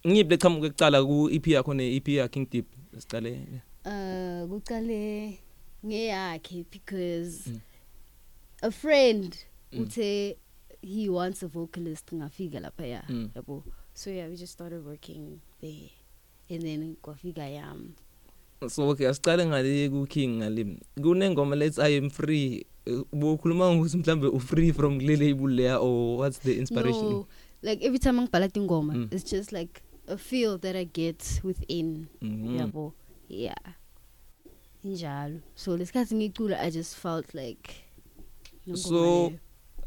Ngiphi 0.07 0.31
leqhamuke 0.31 0.69
kucala 0.71 1.05
ku 1.05 1.29
EP 1.33 1.47
yakho 1.47 1.75
ne 1.75 1.97
EP 1.97 2.09
ya 2.09 2.29
King 2.29 2.47
Deep 2.51 2.67
sicale 2.99 3.39
uh 3.85 4.49
kuqale 4.49 5.39
ngeyakhe 5.87 6.65
because 6.71 7.47
Mm. 7.51 7.61
a 8.63 8.71
friend 8.71 9.37
Mm. 9.73 9.81
uthe 9.83 10.37
he 10.83 11.09
wants 11.09 11.43
a 11.43 11.47
vocalist 11.49 12.13
ngafika 12.15 12.61
lapha 12.61 12.87
ya 12.87 13.03
Mm. 13.09 13.31
yabo. 13.35 13.65
So 13.95 14.11
yeah 14.11 14.29
we 14.29 14.37
just 14.37 14.53
started 14.53 14.85
working 14.85 15.41
there. 15.61 15.91
And 16.51 16.63
then 16.63 16.97
kwafika 17.03 17.47
yam 17.53 17.95
so 18.69 18.89
okay 18.91 19.07
asicale 19.07 19.47
ngale 19.47 19.89
ku 19.91 20.07
King 20.07 20.39
ngale. 20.41 20.79
Kunengoma 21.01 21.57
let's 21.57 21.79
I 21.79 21.97
am 21.97 22.11
free. 22.11 22.67
Bokhuluma 23.13 23.71
ngokuthi 23.75 23.97
mhlambe 23.97 24.27
u 24.29 24.39
free 24.41 24.73
from 24.73 24.99
le 24.99 25.17
label 25.17 25.49
leya 25.49 25.79
or 25.81 26.19
what's 26.19 26.39
the 26.39 26.59
inspiration? 26.59 27.11
No 27.11 27.27
like 27.63 27.85
every 27.85 27.99
time 27.99 28.21
ngibhala 28.21 28.49
tingoma 28.49 28.95
Mm. 28.95 29.09
it's 29.13 29.25
just 29.31 29.53
like 29.53 29.83
a 30.09 30.17
feel 30.17 30.59
that 30.59 30.75
i 30.77 30.85
get 30.85 31.41
within 31.45 32.07
Mhm. 32.23 32.57
yabo. 32.59 32.93
Yeah. 33.29 33.75
Injalo. 34.85 35.41
So 35.55 35.77
lesikhathi 35.77 36.15
ngicula 36.15 36.59
i 36.61 36.71
just 36.71 36.97
felt 36.97 37.35
like 37.35 37.85
So- 38.75 39.33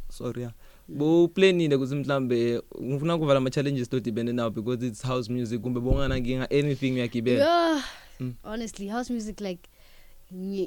sorry 0.09 0.41
yeah 0.41 0.51
Mm. 0.93 0.99
bo 0.99 1.27
planile 1.27 1.75
ukuthi 1.75 1.95
mhlambe 1.95 2.61
ngifuna 2.83 3.17
kuvala 3.17 3.37
ama 3.37 3.49
challenges 3.49 3.89
to 3.89 3.99
depend 3.99 4.29
now 4.29 4.49
because 4.49 4.87
it's 4.87 5.03
house 5.03 5.31
music 5.33 5.61
kumbe 5.61 5.79
bongana 5.79 6.19
nginga 6.19 6.49
anything 6.51 6.91
uyagibela 6.93 7.45
yeah 7.45 7.83
Mm. 8.19 8.33
honestly 8.43 8.87
house 8.87 9.13
music 9.13 9.41
like 9.41 9.69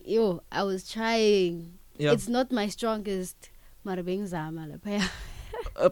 yo 0.06 0.42
i 0.50 0.62
was 0.66 0.84
trying 0.88 1.64
yeah 1.98 2.14
it's 2.14 2.28
not 2.28 2.52
my 2.52 2.68
strongest 2.70 3.36
mara 3.84 4.02
bengizama 4.02 4.66
lapha 4.66 4.90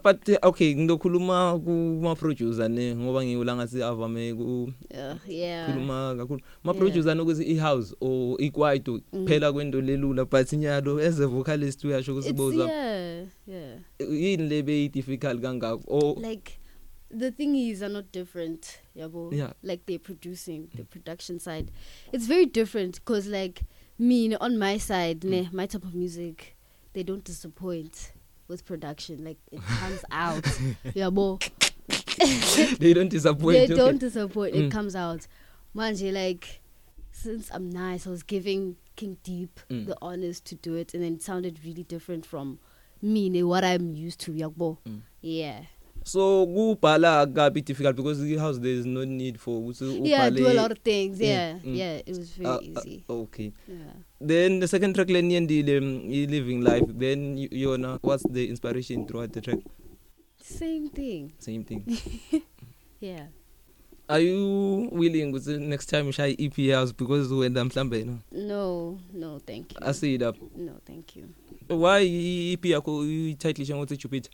but 0.03 0.29
uh, 0.29 0.37
okay 0.47 0.75
ngizokhuluma 0.75 1.59
kuma 1.63 2.15
producer 2.15 2.69
ne 2.69 2.95
ngoba 2.95 3.23
ngiwula 3.25 3.55
ngathi 3.55 3.83
avame 3.83 4.33
ku 4.33 4.73
yeah 4.91 5.17
yeah. 5.27 5.67
khuluma 5.69 6.15
kakhulu. 6.17 6.41
Ma 6.63 6.71
Yeah. 6.71 6.79
producer 6.79 7.15
nokuthi 7.15 7.43
i 7.51 7.55
house 7.55 7.95
or 8.01 8.37
ikwaito 8.41 9.01
Mm. 9.13 9.27
phela 9.27 9.53
kwento 9.53 9.81
lelula 9.81 10.25
but 10.25 10.51
nyalo 10.53 10.99
as 10.99 11.19
a 11.19 11.27
vocalist 11.27 11.83
uyasho 11.83 12.11
ukuthi 12.13 12.29
it's 12.29 12.37
boza 12.37 12.65
yeah 12.67 13.25
yeah. 13.47 13.77
Yini 13.99 14.49
lebe 14.49 14.89
difficult 14.89 15.41
kangako? 15.41 15.83
Or 15.87 16.15
like 16.21 16.59
the 17.17 17.31
thingies 17.31 17.81
are 17.81 17.89
not 17.93 18.05
different 18.11 18.79
yabo? 18.95 19.31
Yeah. 19.33 19.53
like 19.63 19.85
they're 19.85 19.99
producing 19.99 20.67
the 20.75 20.83
production 20.83 21.39
side. 21.39 21.71
It's 22.11 22.25
very 22.27 22.45
different 22.45 22.95
because 22.95 23.27
like 23.27 23.61
me 23.99 24.35
on 24.35 24.57
my 24.57 24.77
side 24.77 25.23
ne 25.23 25.49
my 25.53 25.67
type 25.67 25.85
of 25.85 25.93
music 25.95 26.55
they 26.93 27.03
don't 27.03 27.23
disappoint. 27.23 28.11
With 28.47 28.65
production 28.65 29.23
like 29.23 29.37
it 29.51 29.61
comes 29.79 30.03
out 30.11 30.43
yabo 30.95 31.39
they 32.79 32.93
don't 32.93 33.09
disappoint 33.09 33.57
they 33.57 33.63
okay. 33.65 33.75
don't 33.75 33.97
disappoint 33.99 34.53
Mm. 34.55 34.67
it 34.67 34.71
comes 34.71 34.95
out 34.95 35.27
manje 35.75 36.11
like 36.13 36.61
since 37.11 37.49
i'm 37.51 37.69
nice 37.69 38.05
i 38.07 38.09
was 38.09 38.23
giving 38.23 38.75
king 38.95 39.17
deep 39.23 39.59
Mm. 39.69 39.87
the 39.87 39.97
honors 40.01 40.39
to 40.41 40.55
do 40.55 40.75
it 40.75 40.93
and 40.93 41.03
then 41.03 41.13
it 41.15 41.21
sounded 41.21 41.59
really 41.65 41.83
different 41.83 42.25
from 42.25 42.59
me 43.01 43.43
what 43.43 43.63
i'm 43.63 43.93
used 43.93 44.19
to 44.21 44.31
yabo 44.31 44.77
Mm. 44.87 45.01
yeah 45.21 45.61
so 46.05 46.45
kubhala 46.45 47.11
akabi 47.21 47.61
difficult 47.61 47.95
because 47.95 48.21
i 48.23 48.37
house 48.37 48.59
there 48.61 48.77
is 48.79 48.85
no 48.85 49.03
need 49.05 49.37
for 49.37 49.55
ukuthi 49.59 49.85
yeah 50.09 50.29
do 50.29 50.37
a 50.37 50.49
ubhale 50.49 50.61
lot 50.61 50.71
of 50.71 50.79
things. 50.83 51.17
Mm, 51.19 51.25
yeah 51.25 51.59
mm. 51.65 51.75
yeah 51.75 51.97
it 52.05 52.17
was 52.17 52.29
very 52.37 52.49
uh, 52.49 52.59
easy. 52.61 53.03
uh, 53.09 53.21
okay. 53.21 53.51
Yeah. 53.67 53.93
Then 54.31 54.59
the 54.59 54.67
second 54.67 54.93
track 54.95 55.09
leniyendile 55.09 55.79
mm, 55.79 56.11
i 56.19 56.25
living 56.35 56.61
life. 56.61 56.85
Then 57.05 57.35
y- 57.37 57.49
yona 57.63 57.99
what's 58.01 58.23
the 58.37 58.45
inspiration 58.53 59.05
throughout 59.07 59.31
the 59.33 59.41
track? 59.41 59.59
Same 60.41 60.89
thing. 60.89 61.33
Same 61.39 61.63
thing. 61.63 61.83
Yeah. 63.01 63.25
Are 64.07 64.19
you 64.19 64.89
willing 64.91 65.31
ukuthi 65.33 65.57
next 65.59 65.89
time 65.89 66.07
ushaye 66.09 66.35
EP 66.45 66.57
house 66.75 66.93
because 66.93 67.33
wena 67.33 67.65
mhlambe 67.65 68.03
no? 68.05 68.19
No 68.31 68.99
no 69.13 69.39
thank 69.39 69.73
you. 69.73 69.79
Asid 69.89 70.23
up. 70.23 70.37
No 70.57 70.73
thank 70.85 71.15
you. 71.15 71.25
Why 71.67 71.99
i- 72.01 72.53
EP 72.53 72.65
yakho 72.65 73.03
i-title 73.05 73.65
ngokuthi 73.75 73.97
Jupiter? 73.97 74.31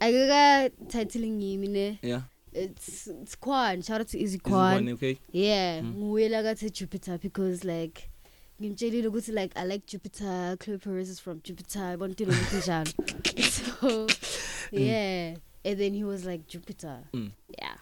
Akaka 0.00 0.70
titling 0.88 1.40
yimi 1.42 1.68
ne? 1.68 1.98
Yeah. 2.02 2.22
It's 2.52 3.08
it's 3.08 3.34
Kwan. 3.34 3.82
Shout 3.82 4.00
out 4.00 4.08
to 4.08 4.18
Easy 4.18 4.38
Kwan 4.38 4.88
okay? 4.90 5.18
Yeah. 5.32 5.80
Mm. 5.80 5.94
nguye 5.96 6.28
la 6.30 6.42
kathe 6.42 6.70
Jupiter 6.72 7.18
because 7.18 7.64
like 7.64 8.10
ngimtshelile 8.60 9.08
ukuthi 9.08 9.32
like 9.34 9.52
I 9.56 9.64
like 9.64 9.86
Jupiter 9.86 10.56
Chloe 10.60 10.78
Perez 10.78 11.08
is 11.10 11.18
from 11.20 11.40
Jupiter 11.42 11.94
into 12.04 12.24
lokuthi 12.26 12.60
njalo. 12.62 12.92
So 13.80 14.06
yeah. 14.70 15.34
And 15.64 15.78
then 15.80 15.94
he 15.94 16.04
was 16.04 16.24
like 16.24 16.46
Jupiter. 16.46 16.98
Mm. 17.12 17.30
yeah. 17.58 17.74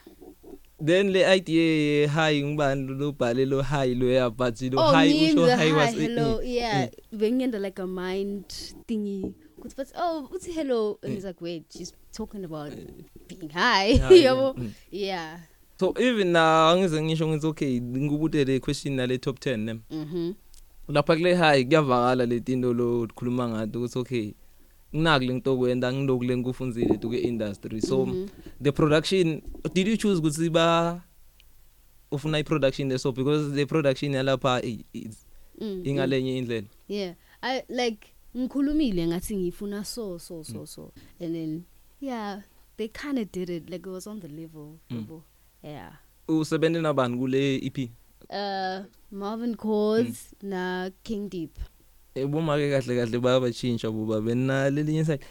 Then 0.81 1.13
le 1.13 1.25
idea 1.25 2.09
hi 2.09 2.43
ngibani 2.43 2.99
lo 2.99 3.13
bhale 3.13 3.47
lo 3.47 3.63
hi 3.63 3.93
lo 3.95 4.07
ya 4.07 4.31
but 4.31 4.61
lo 4.63 4.83
oh 4.83 4.93
hi 4.93 5.09
usho 5.09 5.57
hi 5.57 5.73
was 5.73 5.95
hello. 5.95 6.39
eh, 6.39 6.49
yeah. 6.49 6.89
Bengiyenda 7.15 7.61
like 7.61 7.79
a 7.79 7.87
mind 7.87 8.47
thingy. 8.89 9.35
Kuthi 9.63 9.77
but 9.77 9.89
oh 9.97 10.29
uthi 10.35 10.53
hello 10.53 10.99
and 11.03 11.11
Mm. 11.13 11.15
he's 11.15 11.25
like 11.25 11.41
wait 11.45 11.65
she's 11.71 11.93
talking 12.13 12.45
about 12.45 12.73
being 13.29 13.49
high. 13.53 13.93
Yabo 14.25 14.55
mm. 14.59 14.71
yeah. 14.91 15.39
So 15.81 15.95
even 15.99 16.33
now 16.33 16.71
angize 16.75 17.03
ngisho 17.03 17.29
ngithi 17.29 17.47
okay 17.47 17.81
ngikubude 17.81 18.45
le 18.45 18.61
question 18.61 18.95
na 18.95 19.07
le 19.07 19.19
top 19.19 19.39
10 19.39 19.57
ne? 19.57 19.75
Mhm 19.91 20.35
lapha 20.89 21.17
kule 21.17 21.35
high 21.35 21.65
kuyavakala 21.65 22.27
letinto 22.27 22.73
lo 22.75 23.07
khuluma 23.15 23.49
ngato 23.49 23.79
ukuthi 23.79 23.99
okay 23.99 24.33
nginaku 24.95 25.25
lento 25.25 25.57
kwenda 25.57 25.93
ngiloku 25.93 26.25
lenkufunzile 26.25 26.99
to 26.99 27.09
ke 27.09 27.19
industry 27.19 27.81
so 27.81 28.07
Mhm. 28.07 28.29
the 28.63 28.73
production 28.73 29.43
did 29.75 29.89
you 29.89 29.97
choose 29.97 30.19
ukuthi 30.21 30.51
ba 30.51 31.01
ufuna 32.11 32.39
i 32.39 32.43
production 32.45 32.89
leso 32.89 33.13
because 33.13 33.55
the 33.55 33.67
production 33.67 34.13
yalapha 34.15 34.61
i- 34.65 34.85
is 34.93 35.27
Mm, 35.61 35.69
mm. 35.69 35.87
ingalenye 35.87 36.39
indlela. 36.39 36.67
Yeah. 36.89 37.15
I 37.43 37.63
like 37.69 38.12
ngikhulumile 38.37 39.07
ngathi 39.07 39.37
ngifuna 39.37 39.85
so 39.85 40.19
so 40.19 40.43
so 40.45 40.65
so. 40.67 40.93
And 41.21 41.35
then 41.35 41.65
yeah 42.01 42.41
they 42.77 42.89
kind 42.89 43.19
of 43.19 43.31
did 43.33 43.51
it 43.51 43.71
like 43.71 43.87
it 43.87 43.91
was 43.93 44.07
on 44.07 44.21
the 44.21 44.29
level 44.29 44.79
Mm. 44.91 44.97
yabo 44.99 45.23
yeah. 45.63 45.93
Usebenze 46.29 46.81
nabani 46.81 47.17
kule 47.19 47.57
EP 47.67 47.91
uh 48.31 48.85
Marvin 49.11 49.55
Cause 49.57 50.35
na 50.43 50.91
King 51.03 51.29
Deep. 51.29 51.59
Eboma 52.15 52.57
ke 52.57 52.71
kahle 52.71 52.97
kahle 52.97 53.19
bayabachinja 53.21 53.91
buba 53.91 54.21
bena 54.21 54.71
lelinye 54.71 55.05
side 55.05 55.25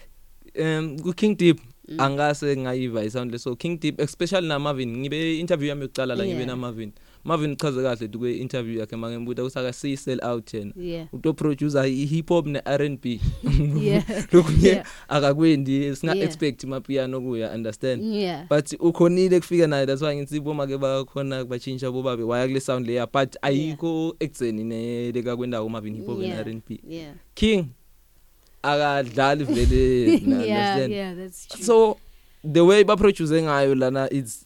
um 0.58 0.96
ku 0.98 1.12
King 1.12 1.34
Deep 1.36 1.58
angase 1.98 2.56
ngayiva 2.56 3.04
isound 3.04 3.32
leso 3.32 3.56
King 3.58 3.78
Deep 3.78 4.00
especially 4.00 4.46
na 4.48 4.58
Marvin 4.58 4.96
ngibe 4.96 5.38
interview 5.40 5.68
yami 5.68 5.82
yokuqala 5.82 6.14
la 6.16 6.24
ngibe 6.24 6.38
Yeah. 6.38 6.46
na 6.46 6.56
Marvin 6.56 6.92
Marvin 7.24 7.56
chaze 7.56 7.82
kahle 7.82 8.08
duke 8.08 8.32
interview 8.38 8.80
yakhe 8.80 8.96
mangembuta 8.96 9.44
usaka 9.44 9.72
see 9.72 9.96
sell 9.96 10.18
out 10.24 10.54
yena. 10.54 10.72
Yeah. 10.76 11.06
Uto 11.12 11.32
producer 11.32 11.84
i 11.86 12.04
hip 12.06 12.28
hop 12.28 12.46
ne 12.46 12.60
R&B 12.66 13.20
Yeah. 13.80 14.02
lokunye 14.32 14.68
Yeah. 14.68 14.86
akakwendi 15.08 15.96
singa 15.96 16.14
Yeah. 16.14 16.26
expect 16.28 16.64
mapiano 16.64 17.20
kuya 17.20 17.50
understand? 17.54 18.02
Yeah. 18.02 18.46
But 18.48 18.72
ukhonile 18.80 19.40
kufika 19.40 19.66
naye 19.66 19.86
that's 19.86 20.02
why 20.02 20.16
ngithi 20.16 20.40
boma 20.40 20.66
ke 20.66 20.78
bakhona 20.78 21.44
batshintsha 21.44 21.90
bobabe 21.92 22.22
waya 22.22 22.46
kule 22.48 22.60
sound 22.60 22.86
leya 22.86 23.06
but 23.12 23.36
ayikho 23.42 24.16
ekutseni 24.20 24.64
ne 24.64 25.12
leka 25.12 25.36
kwendawo 25.36 25.68
Marvin 25.68 25.94
hip 25.94 26.06
hop 26.06 26.18
and 26.18 26.26
Yeah. 26.26 26.38
R&B 26.46 26.80
yeah. 26.88 27.14
King 27.34 27.66
akadlali 28.62 29.44
vele 29.44 30.20
na- 30.26 30.42
yeah 30.44 30.74
understand? 30.74 30.92
yeah 30.92 31.14
that's 31.14 31.46
true. 31.46 31.64
So 31.64 31.98
the 32.44 32.60
way 32.64 32.84
ba 32.84 32.96
produce 32.96 33.42
ngayo 33.42 33.74
lana 33.74 34.08
it's 34.10 34.44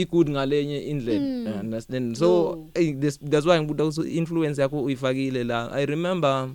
igood 0.00 0.30
ngalenye 0.30 0.78
indlela 0.78 1.20
Mm. 1.20 1.46
you 1.46 1.54
understand 1.60 2.16
so 2.16 2.26
No. 2.26 2.70
hey, 2.74 2.92
this, 2.94 3.18
that's 3.20 3.46
why 3.46 3.58
ngibuda 3.60 3.84
ukuthi 3.84 4.10
influence 4.16 4.60
yakho 4.62 4.82
uyifakile 4.82 5.44
la 5.44 5.72
i 5.72 5.86
remember 5.86 6.50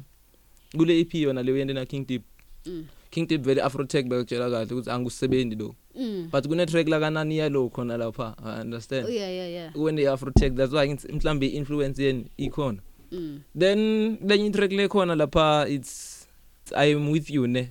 kule 0.77 0.99
EP 0.99 1.13
yona 1.15 1.43
leyo 1.43 1.57
yendena 1.57 1.85
King 1.85 2.07
Deep 2.07 2.23
Mm. 2.65 2.85
King 3.09 3.27
Deep 3.27 3.41
vele 3.41 3.61
Afrotech 3.61 4.05
bekutshela 4.07 4.49
kahle 4.49 4.65
ukuthi 4.73 4.89
angusebenzi 4.89 5.55
lo 5.55 5.75
mm. 5.95 6.29
but 6.31 6.47
kune 6.47 6.65
track 6.65 6.87
la 6.87 6.99
kanani 6.99 7.37
yalo 7.37 7.69
khona 7.69 7.97
lapha 7.97 8.35
i 8.45 8.61
understand 8.61 9.05
oh 9.05 9.09
yeah 9.11 9.29
yeah 9.33 9.49
yeah 9.51 9.71
when 9.77 9.95
the 9.95 10.03
Afrotech 10.07 10.55
that's 10.55 10.73
why 10.73 10.87
ngithi 10.87 11.11
mhlambe 11.13 11.47
influence 11.47 12.03
yeni 12.03 12.25
ikhona 12.37 12.79
mm. 13.11 13.39
then 13.59 13.77
lenye 14.27 14.49
track 14.49 14.71
le 14.71 14.87
khona 14.87 15.15
lapha 15.15 15.67
it's 15.69 16.27
i 16.75 16.93
am 16.93 17.11
with 17.11 17.29
you 17.29 17.47
ne 17.47 17.69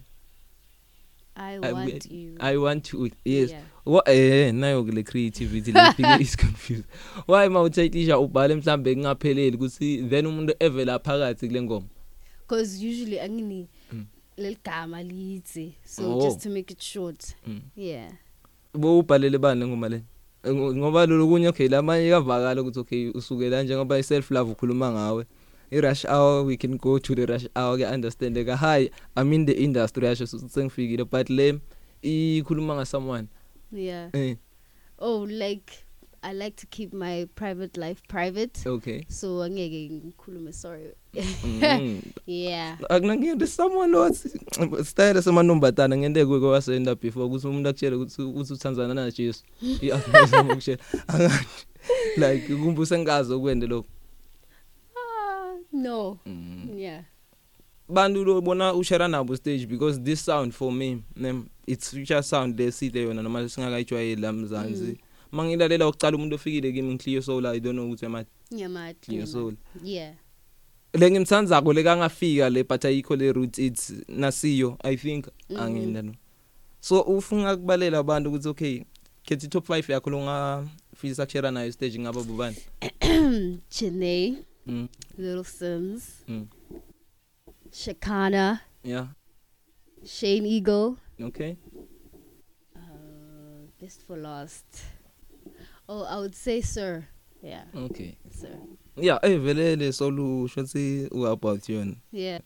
i 1.35 1.55
I- 1.63 1.73
want 1.73 2.11
you 2.11 2.35
i 2.41 2.57
want 2.57 2.85
to 2.91 3.09
yes 3.25 3.51
yeah. 3.51 3.63
Eh 4.07 4.53
nayo 4.55 4.83
le 4.93 5.03
creativity 5.03 5.73
lefike 5.73 6.21
is 6.21 6.37
confused. 6.37 6.85
Why 7.27 7.49
mawuthayitisha 7.49 8.19
ubhale 8.19 8.55
mhlambe 8.55 8.95
kungapheleli 8.95 9.57
ukuthi 9.57 10.03
then 10.11 10.27
umuntu 10.27 10.55
evela 10.61 10.99
phakathi 10.99 11.49
kule 11.49 11.63
ngoma. 11.63 11.87
because 12.49 12.77
usually 12.85 13.19
angini 13.21 13.67
Mm. 13.93 14.07
leligama 14.37 15.03
lidze 15.03 15.73
so 15.85 16.19
Oh. 16.19 16.23
just 16.23 16.41
to 16.43 16.51
make 16.51 16.71
it 16.73 16.81
short 16.83 17.35
Mm. 17.47 17.61
yeah 17.77 18.13
Bo 18.75 18.99
ubhalele 18.99 19.39
bani 19.39 19.67
ngoma 19.67 19.89
le? 19.89 20.03
Ngo- 20.45 20.75
Ngoba 20.77 21.07
lo 21.07 21.27
kunye 21.27 21.49
okay 21.49 21.69
lamanye 21.69 22.11
kavakala 22.11 22.63
ukuthi 22.63 22.79
okay 22.81 23.11
usukela 23.15 23.63
njengoba 23.63 23.97
i 23.99 24.03
self 24.03 24.31
love 24.31 24.53
ukhuluma 24.53 24.91
ngawe. 24.93 25.25
I 25.73 25.81
rush 25.81 26.05
hour 26.05 26.45
we 26.45 26.57
can 26.57 26.77
go 26.77 26.99
to 26.99 27.15
the 27.15 27.27
rush 27.27 27.47
hour 27.57 27.79
ke 27.79 27.83
understand 27.95 28.37
ke 28.37 28.51
hi 28.57 28.91
I'm 29.17 29.33
in 29.33 29.47
the 29.47 29.53
industry 29.53 30.07
yasho 30.07 30.27
sengifikile 30.27 31.05
but 31.11 31.31
le 31.31 31.61
ikhuluma 32.03 32.75
nga 32.75 32.85
someone. 32.85 33.29
Yeah. 33.73 34.11
Eh. 34.15 34.37
Oh 34.99 35.27
like 35.29 35.85
i 36.23 36.33
like 36.33 36.57
to 36.57 36.67
keep 36.67 36.93
my 36.93 37.29
private 37.35 37.77
life 37.77 38.03
private. 38.09 38.59
Okay. 38.67 39.05
so 39.09 39.43
angeke 39.43 39.91
ngikhulume 39.91 40.53
sorry. 40.53 40.93
Mm. 41.15 42.03
yeah. 42.27 42.77
Akunangiyento 42.91 43.47
someone 43.47 43.93
what 43.93 44.15
style 44.87 45.23
semanumbatana 45.23 45.97
ngente 45.97 46.25
kuke 46.27 46.47
wasenda 46.47 46.95
before 46.95 47.27
ukuthi 47.27 47.47
umuntu 47.47 47.69
akutshele 47.69 47.97
ukuthi 47.97 48.23
uthi 48.23 48.53
uthanzana 48.53 48.95
na 48.95 49.11
Jesu? 49.11 49.43
Iyakuphezama 49.83 50.53
ukutshela 50.53 50.79
angathi 51.09 51.67
like 52.17 52.49
kumbuse 52.57 52.99
ngazi 52.99 53.33
okwende 53.33 53.67
lokho 53.67 53.89
ah, 54.97 55.57
no. 55.73 56.19
Mm. 56.27 56.79
yeah. 56.79 57.05
Bantu 57.89 58.25
lo 58.25 58.41
bona 58.41 58.75
ushare 58.75 59.09
nabo 59.09 59.37
stage 59.37 59.67
because 59.67 60.01
this 60.01 60.25
sound 60.25 60.53
for 60.53 60.73
me 60.73 61.03
nem 61.17 61.49
it's 61.67 61.91
future 61.91 62.23
sound 62.23 62.59
leside 62.61 63.03
yona 63.03 63.23
noma 63.23 63.49
singakayijwayeli 63.49 64.23
la 64.23 64.33
mzansi 64.33 64.99
mangilalela 65.33 65.89
ukucala 65.89 66.17
umuntu 66.17 66.35
ofikile 66.35 66.73
kimi 66.73 66.95
ngiclear 66.95 67.23
soul 67.23 67.47
i 67.47 67.61
don't 67.61 67.77
know 67.77 67.87
ukuthi 67.87 68.07
ama 68.07 68.25
nyama 68.51 68.95
clear 68.95 69.27
soul. 69.27 69.55
Yeah. 69.85 70.15
Le 70.93 71.11
ngimthandzako 71.11 71.73
lekangafika 71.73 72.51
le 72.51 72.65
but 72.65 72.85
ayikho 72.85 73.17
le 73.17 73.33
route 73.33 73.67
it's 73.67 73.93
nasiyo 74.09 74.79
i 74.85 74.97
think. 74.97 75.27
Mhm. 75.51 75.61
angina 75.61 76.03
no. 76.03 76.15
So 76.81 77.01
ufuna 77.01 77.55
ukubalela 77.55 77.99
abantu 77.99 78.31
ukuthi 78.31 78.49
okay 78.49 78.85
khethi 79.25 79.49
top 79.49 79.69
5 79.69 79.93
yakho 79.93 80.11
longafisa 80.11 81.27
kushare 81.27 81.51
nayo 81.51 81.73
stage 81.73 81.99
ngaba 81.99 82.23
bubani 82.23 82.57
Chennai, 83.69 84.39
mm. 84.67 84.89
Little 85.19 85.45
Sims, 85.45 86.03
Mm. 86.29 86.47
Shakana, 87.73 88.61
yeah 88.85 89.07
Shane 90.05 90.47
Eagle, 90.47 90.97
okay 91.21 91.57
uh, 92.77 92.81
best 93.81 94.03
for 94.07 94.17
last. 94.17 94.65
Oh, 95.89 96.05
I 96.05 96.19
would 96.19 96.35
say 96.35 96.61
Sir. 96.61 97.07
Yeah, 97.43 97.65
okay 97.75 98.17
Sir. 98.31 98.55
yeah 98.97 99.19
eh 99.23 99.39
vele 99.39 99.77
le 99.77 99.93
solu 99.93 100.49
shothi 100.49 101.09
u 101.11 101.27
about 101.27 101.63
yona 101.69 101.97
Yeah. 102.13 102.41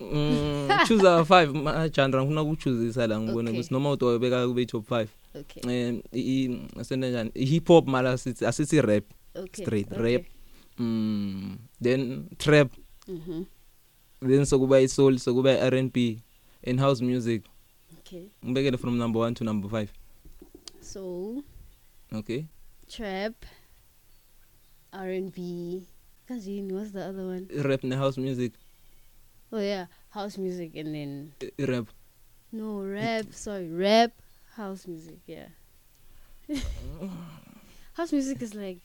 mm 0.00 0.68
choose 0.88 1.04
a 1.04 1.22
5 1.24 1.52
ma 1.62 1.88
genre 1.88 2.18
ngifuna 2.24 2.42
ukuchoosisa 2.42 3.06
la 3.06 3.20
ngibone 3.20 3.50
ukuthi 3.50 3.70
noma 3.74 3.90
udobeka 3.92 4.46
kube 4.48 4.66
top 4.66 4.90
5 4.90 5.06
Okay. 5.34 6.00
i 6.12 6.68
asena 6.80 7.08
njani 7.10 7.30
hip 7.34 7.68
hop 7.68 7.86
mala 7.86 8.18
sithi 8.18 8.46
asithi 8.46 8.80
rap 8.82 9.04
Okay. 9.34 9.64
straight 9.64 9.92
okay. 9.92 10.02
rap 10.16 10.24
mm 10.78 11.58
then 11.82 12.28
trap 12.38 12.72
Mhm. 13.08 13.44
Then 14.28 14.44
sokuba 14.44 14.76
i 14.78 14.88
soul 14.88 15.18
sokuba 15.18 15.50
i 15.50 15.60
R&B 15.70 16.22
and 16.66 16.80
house 16.80 17.04
music 17.04 17.42
Okay. 17.98 18.28
ngibekele 18.44 18.76
from 18.76 18.98
number 18.98 19.20
1 19.20 19.34
to 19.34 19.44
number 19.44 19.68
5 19.70 19.88
So 20.80 21.42
okay 22.12 22.46
trap, 22.88 23.32
R 24.92 25.08
and 25.10 25.32
B. 25.32 25.82
Kazini, 26.28 26.72
what's 26.72 26.90
the 26.92 27.00
other 27.08 27.24
one? 27.26 27.48
rap 27.64 27.84
ne 27.84 27.96
house 27.96 28.18
music 28.20 28.52
Oh 29.52 29.60
yeah, 29.60 29.86
house 30.10 30.38
music 30.38 30.76
and 30.76 30.94
then 30.94 31.32
i- 31.42 31.64
rap 31.66 31.86
no 32.52 32.82
rap. 32.84 33.26
Sorry, 33.32 33.68
rap, 33.68 34.12
house 34.56 34.86
music. 34.86 35.18
Yeah. 35.26 35.48
house 37.94 38.12
music 38.12 38.42
is 38.42 38.54
like 38.54 38.78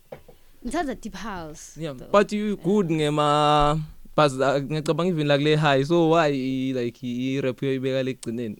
in 0.63 0.71
terms 0.71 0.89
of 0.89 1.00
deep 1.02 1.15
house. 1.15 1.76
yeah 1.78 1.93
though. 1.93 2.08
but 2.12 2.32
you 2.32 2.56
good 2.58 2.89
ngema 2.91 3.80
bus 4.18 4.34
ngicabanga 4.72 5.12
even 5.14 5.28
like 5.32 5.44
le 5.48 5.54
high 5.66 5.84
so 5.90 5.98
why 6.14 6.30
like 6.80 7.00
i 7.04 7.40
rap 7.46 7.62
yoyibeka 7.62 8.02
legcineni 8.08 8.58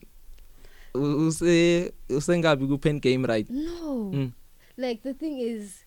use 1.26 1.92
usengabi 2.18 2.66
ku 2.70 2.78
pen 2.78 2.98
game 3.06 3.24
right 3.32 3.48
No. 3.50 4.10
Mm. 4.14 4.30
Like 4.84 5.02
the 5.02 5.14
thing 5.14 5.36
is 5.42 5.84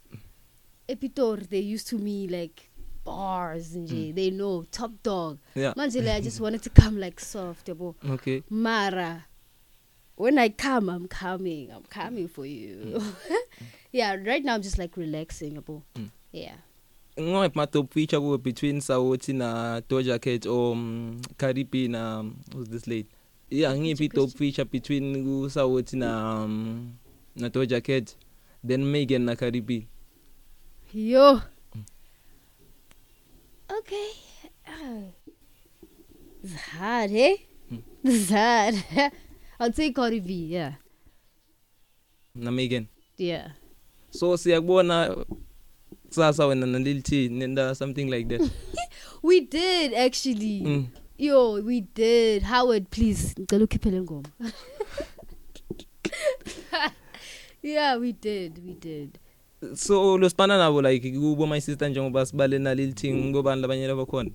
Epitor 0.89 1.47
they 1.49 1.59
used 1.75 1.87
to 1.91 1.97
me 1.97 2.27
like 2.27 2.57
bars 3.03 3.73
and 3.75 3.87
Mm. 3.89 4.13
they 4.15 4.29
know 4.29 4.63
top 4.71 4.91
dog. 5.03 5.39
yeah 5.55 5.73
Manje 5.79 6.03
like, 6.03 6.15
I 6.17 6.21
just 6.21 6.39
wanted 6.45 6.61
to 6.63 6.69
come 6.69 6.99
like 6.99 7.19
soft 7.19 7.67
yabo. 7.67 7.95
okay 8.15 8.43
Mara 8.49 9.25
when 10.15 10.37
I 10.37 10.49
come 10.49 10.89
I'm 10.89 11.07
coming. 11.07 11.71
I'm 11.71 11.83
coming 11.89 12.27
for 12.27 12.45
you. 12.45 13.01
yeah, 13.91 14.15
right 14.21 14.43
now 14.43 14.53
I'm 14.55 14.61
just 14.61 14.77
like 14.77 14.95
relaxing 14.97 15.55
yabo. 15.55 15.81
Mm. 15.95 16.09
Yeah. 16.31 16.57
Ngoba 17.19 17.51
ma 17.55 17.65
top 17.67 17.93
feature 17.93 18.19
ku 18.19 18.37
between 18.37 18.79
Sawoti 18.81 19.33
na 19.33 19.81
Doja 19.81 20.19
Cat 20.21 20.45
or 20.45 20.73
um, 20.73 21.21
B 21.69 21.87
na 21.87 22.19
um, 22.19 22.37
who's 22.53 22.69
this 22.69 22.87
lady 22.87 23.07
yeah 23.49 23.73
ngiphi 23.73 24.11
top 24.13 24.29
feature 24.31 24.65
between 24.65 25.23
ku 25.23 25.49
Sawoti 25.49 25.95
na 25.97 26.43
um, 26.43 26.93
na 27.35 27.49
Doja 27.49 27.83
Cat 27.83 28.15
then 28.63 28.89
Megan 28.91 29.25
na 29.25 29.35
B 29.35 29.87
Yo. 30.93 31.39
Okay. 33.71 34.09
Ah. 34.67 35.07
It's 36.43 36.53
hard, 36.75 37.11
eh? 37.11 37.37
Mm. 37.71 37.83
It's 38.03 38.29
hard. 38.29 38.75
I'll 39.59 39.71
take 39.71 39.95
Cardi 39.95 40.19
B, 40.19 40.47
yeah. 40.51 40.73
na 42.35 42.51
Megan 42.51 42.87
Yeah. 43.17 43.51
so 44.11 44.37
siyakubona 44.37 45.15
sasa 46.11 46.45
wena 46.45 46.65
na 46.65 46.79
Lil 46.79 47.01
T 47.01 47.29
nenda 47.29 47.75
something 47.75 48.05
like 48.09 48.27
that 48.29 48.41
We 49.23 49.41
did 49.41 49.93
actually. 49.93 50.61
mm. 50.65 50.85
Yo, 51.17 51.61
we 51.61 51.81
did. 51.81 52.41
Howard, 52.43 52.89
please. 52.89 53.35
Ngicela 53.39 53.63
ukhiphe 53.65 53.91
le 53.91 54.01
ngoma. 54.01 54.29
yeah, 57.61 57.97
we 57.97 58.11
did. 58.13 58.57
We 58.65 58.73
did. 58.73 59.19
so 59.75 60.15
lo 60.17 60.29
sipana 60.29 60.57
nabo 60.57 60.81
like 60.81 61.03
kubo 61.13 61.45
my 61.47 61.59
sister 61.59 61.89
njengoba 61.89 62.25
sibale 62.25 62.59
na 62.59 62.73
Lil 62.73 62.93
T 62.93 63.13
ngobani 63.13 63.61
labanye 63.61 63.87
labakhona 63.87 64.31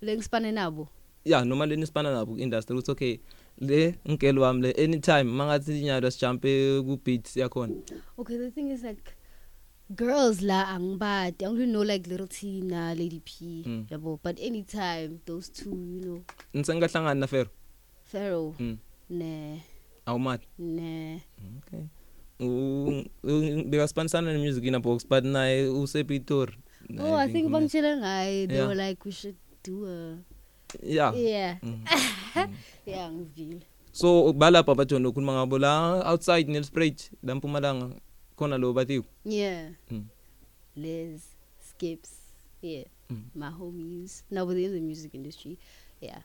Le 0.00 0.16
ngisipane 0.16 0.52
nabo. 0.52 0.88
yeah 1.24 1.44
noma 1.44 1.66
leni 1.66 1.86
sipana 1.86 2.10
nabo 2.12 2.32
ku 2.34 2.38
industry 2.38 2.74
ukuthi 2.76 2.90
okay 2.90 3.18
le 3.60 3.94
ngelo 4.10 4.42
wami 4.42 4.62
le 4.62 4.72
anytime 4.84 5.24
mangathi 5.24 5.80
inyalo 5.80 6.10
sijumpe 6.10 6.82
ku 6.82 6.96
beats 7.04 7.36
yakhona 7.36 7.74
Okay, 8.18 8.36
the 8.38 8.50
thing 8.50 8.70
is 8.70 8.82
like 8.82 9.14
girls 9.94 10.40
la 10.42 10.68
angibadi. 10.68 11.44
I 11.44 11.46
only 11.48 11.66
know 11.66 11.82
like 11.82 12.06
Little 12.06 12.26
T 12.26 12.60
na 12.62 12.92
Lady 12.92 13.20
P. 13.24 13.64
Mm. 13.66 13.88
Yabo, 13.90 14.18
but 14.22 14.38
anytime 14.40 15.20
those 15.26 15.48
two, 15.48 15.70
you 15.70 16.00
know, 16.04 16.24
nisengahlangana 16.54 17.18
na 17.20 17.26
Fero 17.26 17.48
Pharaoh 18.04 18.54
mm. 18.58 18.76
ne 19.10 19.62
awumathi 20.06 20.46
Nah. 20.58 21.18
okay 21.58 21.84
u 22.40 23.04
u- 23.24 23.64
bekasipanisana 23.64 24.32
nemusic 24.32 24.64
in 24.64 24.74
a 24.74 24.80
box 24.80 25.04
but 25.04 25.24
naye 25.24 25.66
usepitori 25.68 26.54
Oh, 27.00 27.14
I 27.14 27.28
think 27.32 27.46
une- 27.46 27.52
bangitshela 27.52 27.96
ngaye 27.96 28.46
they 28.48 28.56
Yeah. 28.56 28.66
were 28.68 28.74
like 28.74 29.04
we 29.04 29.10
should 29.12 29.36
do 29.64 29.84
a 29.86 30.16
yeah 30.82 31.12
yeah. 31.16 31.56
Mm. 31.62 31.84
Yeah, 32.86 33.10
ngivile. 33.12 33.60
so 33.92 34.32
balapha 34.32 34.74
bathona 34.74 35.08
ukhuluma 35.08 35.32
ngabo 35.32 35.58
la 35.58 36.02
outside 36.12 36.48
nelspruit 36.48 37.10
la 37.22 37.34
mpumalanga 37.34 37.90
khona 38.38 38.58
lo 38.58 38.72
bathi 38.72 39.02
Yeah. 39.24 39.70
Mm. 39.90 40.04
Liz, 40.76 41.22
Skips, 41.60 42.10
yeah. 42.62 42.84
Mm. 43.10 43.22
My 43.34 43.50
homies. 43.50 44.22
Now 44.30 44.44
within 44.46 44.72
the 44.74 44.80
music 44.80 45.14
industry. 45.14 45.58
Yeah. 46.00 46.22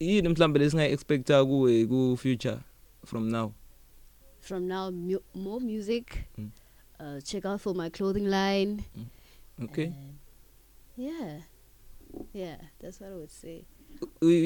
yini 0.00 0.28
mhlambe 0.28 0.58
lesinga 0.58 0.88
expecta 0.88 1.44
kuwe 1.44 1.86
ku 1.86 2.16
future 2.16 2.58
from 3.04 3.28
now 3.30 3.52
From 4.40 4.66
now 4.68 4.90
mu- 4.90 5.24
more 5.34 5.60
music. 5.60 6.24
Mm. 6.38 6.50
Uh 7.00 7.20
check 7.20 7.44
out 7.44 7.60
for 7.60 7.74
my 7.74 7.90
clothing 7.90 8.26
line. 8.30 8.84
okay 9.64 9.84
And 9.86 10.18
yeah. 10.96 11.40
Yeah, 12.32 12.56
that's 12.78 13.00
what 13.00 13.10
I 13.10 13.14
would 13.16 13.30
say. 13.30 13.64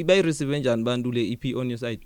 bayi 0.05 0.22
receive 0.22 0.59
njani 0.61 0.85
bantu 0.85 1.12
le 1.12 1.20
EP 1.33 1.57
on 1.57 1.68
your 1.70 1.79
side 1.79 2.01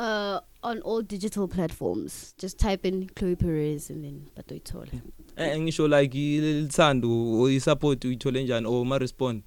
Uh 0.00 0.40
on 0.62 0.80
all 0.82 1.02
digital 1.02 1.48
platforms. 1.48 2.34
Just 2.38 2.58
type 2.58 2.88
in 2.88 3.08
Chloe 3.16 3.36
Perez 3.36 3.90
and 3.90 4.04
then 4.04 4.26
Batoitola. 4.36 5.00
eh 5.36 5.58
ngisho 5.60 5.88
like 5.88 6.18
ilithando 6.18 7.08
o 7.42 7.58
support 7.60 8.04
uyithole 8.04 8.44
njani 8.44 8.66
or 8.66 8.84
ma 8.86 8.98
respond 8.98 9.42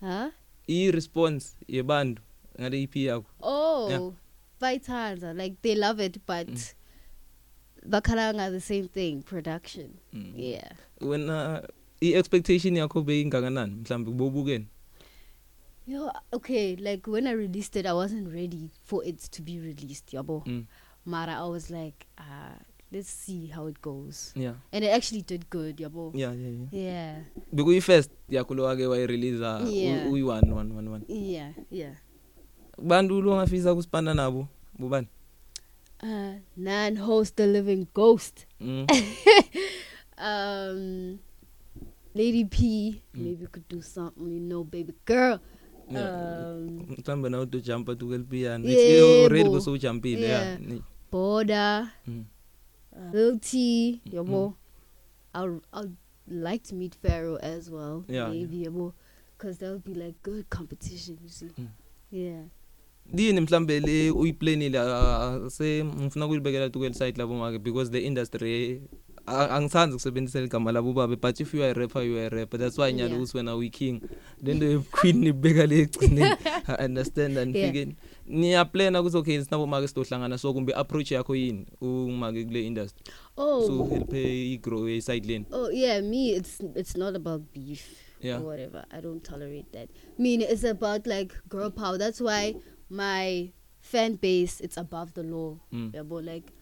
Huh? 0.00 0.30
i 0.68 0.90
response 0.90 1.56
yebantu 1.68 2.22
ngale 2.60 2.82
EP 2.82 2.96
yakho 2.96 3.26
Oh, 3.42 3.88
Yeah. 3.90 4.10
Vitanza. 4.60 5.34
Like 5.34 5.56
they 5.62 5.74
love 5.74 6.00
it, 6.04 6.18
but 6.26 6.48
Mm. 6.48 6.74
Bakalanga 7.88 8.50
the 8.50 8.60
same 8.60 8.88
thing. 8.88 9.22
Production. 9.22 9.90
Mm. 10.14 10.32
Yeah. 10.36 10.70
wena 11.00 11.68
i 12.00 12.12
expectation 12.14 12.76
yakho 12.76 13.02
beyingakanani 13.02 13.74
mhlambe 13.74 14.10
kubobukeni 15.86 15.86
Yo, 15.86 16.10
okay, 16.32 16.76
like 16.76 17.06
when 17.10 17.26
I 17.26 17.32
released 17.32 17.76
it, 17.76 17.86
I 17.86 17.92
wasn't 17.92 18.32
ready 18.32 18.70
for 18.84 19.04
it 19.04 19.18
to 19.32 19.42
be 19.42 19.58
released, 19.58 20.12
yabo. 20.12 20.44
Mm. 20.46 20.66
Mara, 21.04 21.32
I 21.34 21.48
was 21.48 21.70
like, 21.70 22.06
uh, 22.18 22.54
let's 22.92 23.08
see 23.10 23.46
how 23.46 23.66
it 23.66 23.80
goes. 23.82 24.32
yeah 24.36 24.54
And 24.72 24.84
it 24.84 24.88
actually 24.88 25.22
did 25.22 25.50
good, 25.50 25.76
yabo. 25.78 26.12
yeah 26.14 26.32
yeah 26.32 26.50
yeah 26.50 26.68
Yeah, 26.72 27.18
bekuyi 27.52 27.80
first 27.80 28.10
yakho 28.30 28.54
lo 28.54 28.64
wake 28.64 28.86
wayirelease 28.86 29.40
Yeah. 29.72 30.10
uyi 30.12 30.22
1 30.22 30.52
1 30.52 30.72
1 30.72 30.88
1 30.88 31.02
yeah, 31.08 31.52
yeah. 31.70 31.94
bantu 32.82 33.20
longafisa 33.22 33.74
kusipanda 33.74 34.14
nabo 34.14 34.48
bobani 34.78 35.08
Uh, 36.04 36.34
Nan 36.56 36.96
host 36.96 37.36
the 37.36 37.46
living 37.46 37.86
ghost. 37.94 38.46
mm. 38.60 38.86
Um, 40.18 41.18
Lady 42.14 42.44
P, 42.44 43.02
Mm. 43.14 43.22
maybe 43.24 43.46
could 43.46 43.68
do 43.68 43.80
something, 43.82 44.26
you 44.30 44.40
know, 44.40 44.64
baby 44.64 44.94
girl. 45.06 45.38
Yeah. 45.90 46.54
Um, 46.56 46.86
mhlambe 46.98 47.28
nawe 47.28 47.42
utojumpa 47.42 47.94
tukelpiyani 47.94 48.72
Yebo. 48.72 49.24
already 49.24 49.50
kusujumpile 49.50 50.20
Yeah. 50.20 50.42
yeah 50.46 50.60
ni- 50.60 50.82
Border, 51.12 51.90
mm. 52.06 52.24
uh, 52.92 53.14
Lil 53.14 53.38
T, 53.38 53.58
Mm. 54.06 54.14
yabo. 54.14 54.54
I'll 55.34 55.60
I'll 55.72 55.90
like 56.26 56.64
to 56.68 56.74
meet 56.74 56.94
Pharaoh 57.02 57.36
as 57.42 57.70
well. 57.70 58.04
Yeah, 58.08 58.30
maybe 58.30 58.64
yabo, 58.64 58.92
because 59.38 59.58
that 59.58 59.70
would 59.72 59.84
be 59.84 59.94
like 59.94 60.14
good 60.22 60.48
competition. 60.50 61.18
You 61.22 61.28
see. 61.28 61.50
Mm. 61.58 61.68
Yeah. 62.10 62.44
dini 63.14 63.40
mhlambe 63.40 63.80
le 63.80 64.10
uyiplanile 64.10 64.78
ah, 64.78 65.50
se 65.50 65.84
ngifuna 65.84 66.26
kulibekela 66.28 66.70
tukweli 66.70 66.94
site 66.94 67.18
labo 67.18 67.34
make 67.38 67.58
because 67.58 67.90
the 67.90 68.00
industry 68.00 68.82
a- 69.26 69.48
angithandi 69.56 69.94
ukusebenzisa 69.94 70.40
igama 70.42 70.72
labo 70.72 70.92
babe 70.92 71.16
but 71.16 71.40
if 71.40 71.54
you 71.54 71.62
are 71.62 71.70
a 71.70 71.74
rapper 71.74 72.02
you 72.02 72.16
are 72.18 72.26
a 72.26 72.28
rapper 72.28 72.58
that's 72.58 72.78
why 72.78 72.92
nyalo 72.92 73.10
Yeah. 73.10 73.22
uthi 73.22 73.36
wena 73.36 73.56
uyi 73.56 73.70
king 73.70 74.00
lento 74.42 74.66
ye 74.66 74.78
queen 74.78 75.24
ibeka 75.24 75.66
le 75.66 75.80
egcineni 75.82 76.36
i 76.66 76.84
understand 76.84 77.38
and 77.38 77.56
Yeah. 77.56 77.72
fike 77.72 77.96
niya 78.26 78.64
plan 78.64 78.96
ukuthi 78.96 79.16
okay 79.16 79.44
sinabo 79.44 79.66
make 79.66 79.88
sidohlangana 79.88 80.38
so 80.38 80.52
kumbe 80.54 80.72
approach 80.74 81.10
yakho 81.12 81.36
yini 81.36 81.66
umake 81.80 82.44
kule 82.44 82.66
industry 82.66 83.04
Oh. 83.36 83.66
so 83.66 83.84
help 83.84 84.12
i 84.14 84.58
grow 84.62 84.88
e 84.88 85.00
side 85.00 85.26
lane 85.26 85.46
Oh 85.52 85.70
yeah, 85.70 86.00
me 86.02 86.30
it's 86.30 86.60
it's 86.76 86.96
not 86.96 87.16
about 87.16 87.42
beef 87.54 87.84
Yeah. 88.22 88.38
or 88.40 88.46
whatever. 88.46 88.84
I 88.92 89.00
don't 89.00 89.20
tolerate 89.24 89.72
that. 89.72 89.88
Me 90.18 90.34
it's 90.36 90.62
about 90.64 91.06
like 91.08 91.34
girl 91.48 91.70
power. 91.70 91.98
That's 91.98 92.20
why 92.20 92.54
my 92.88 93.50
fan 93.80 94.14
base 94.14 94.60
it's 94.60 94.76
above 94.76 95.14
the 95.14 95.24
law. 95.24 95.58
Mm. 95.72 95.90
Yabo 95.92 96.22
like 96.24 96.52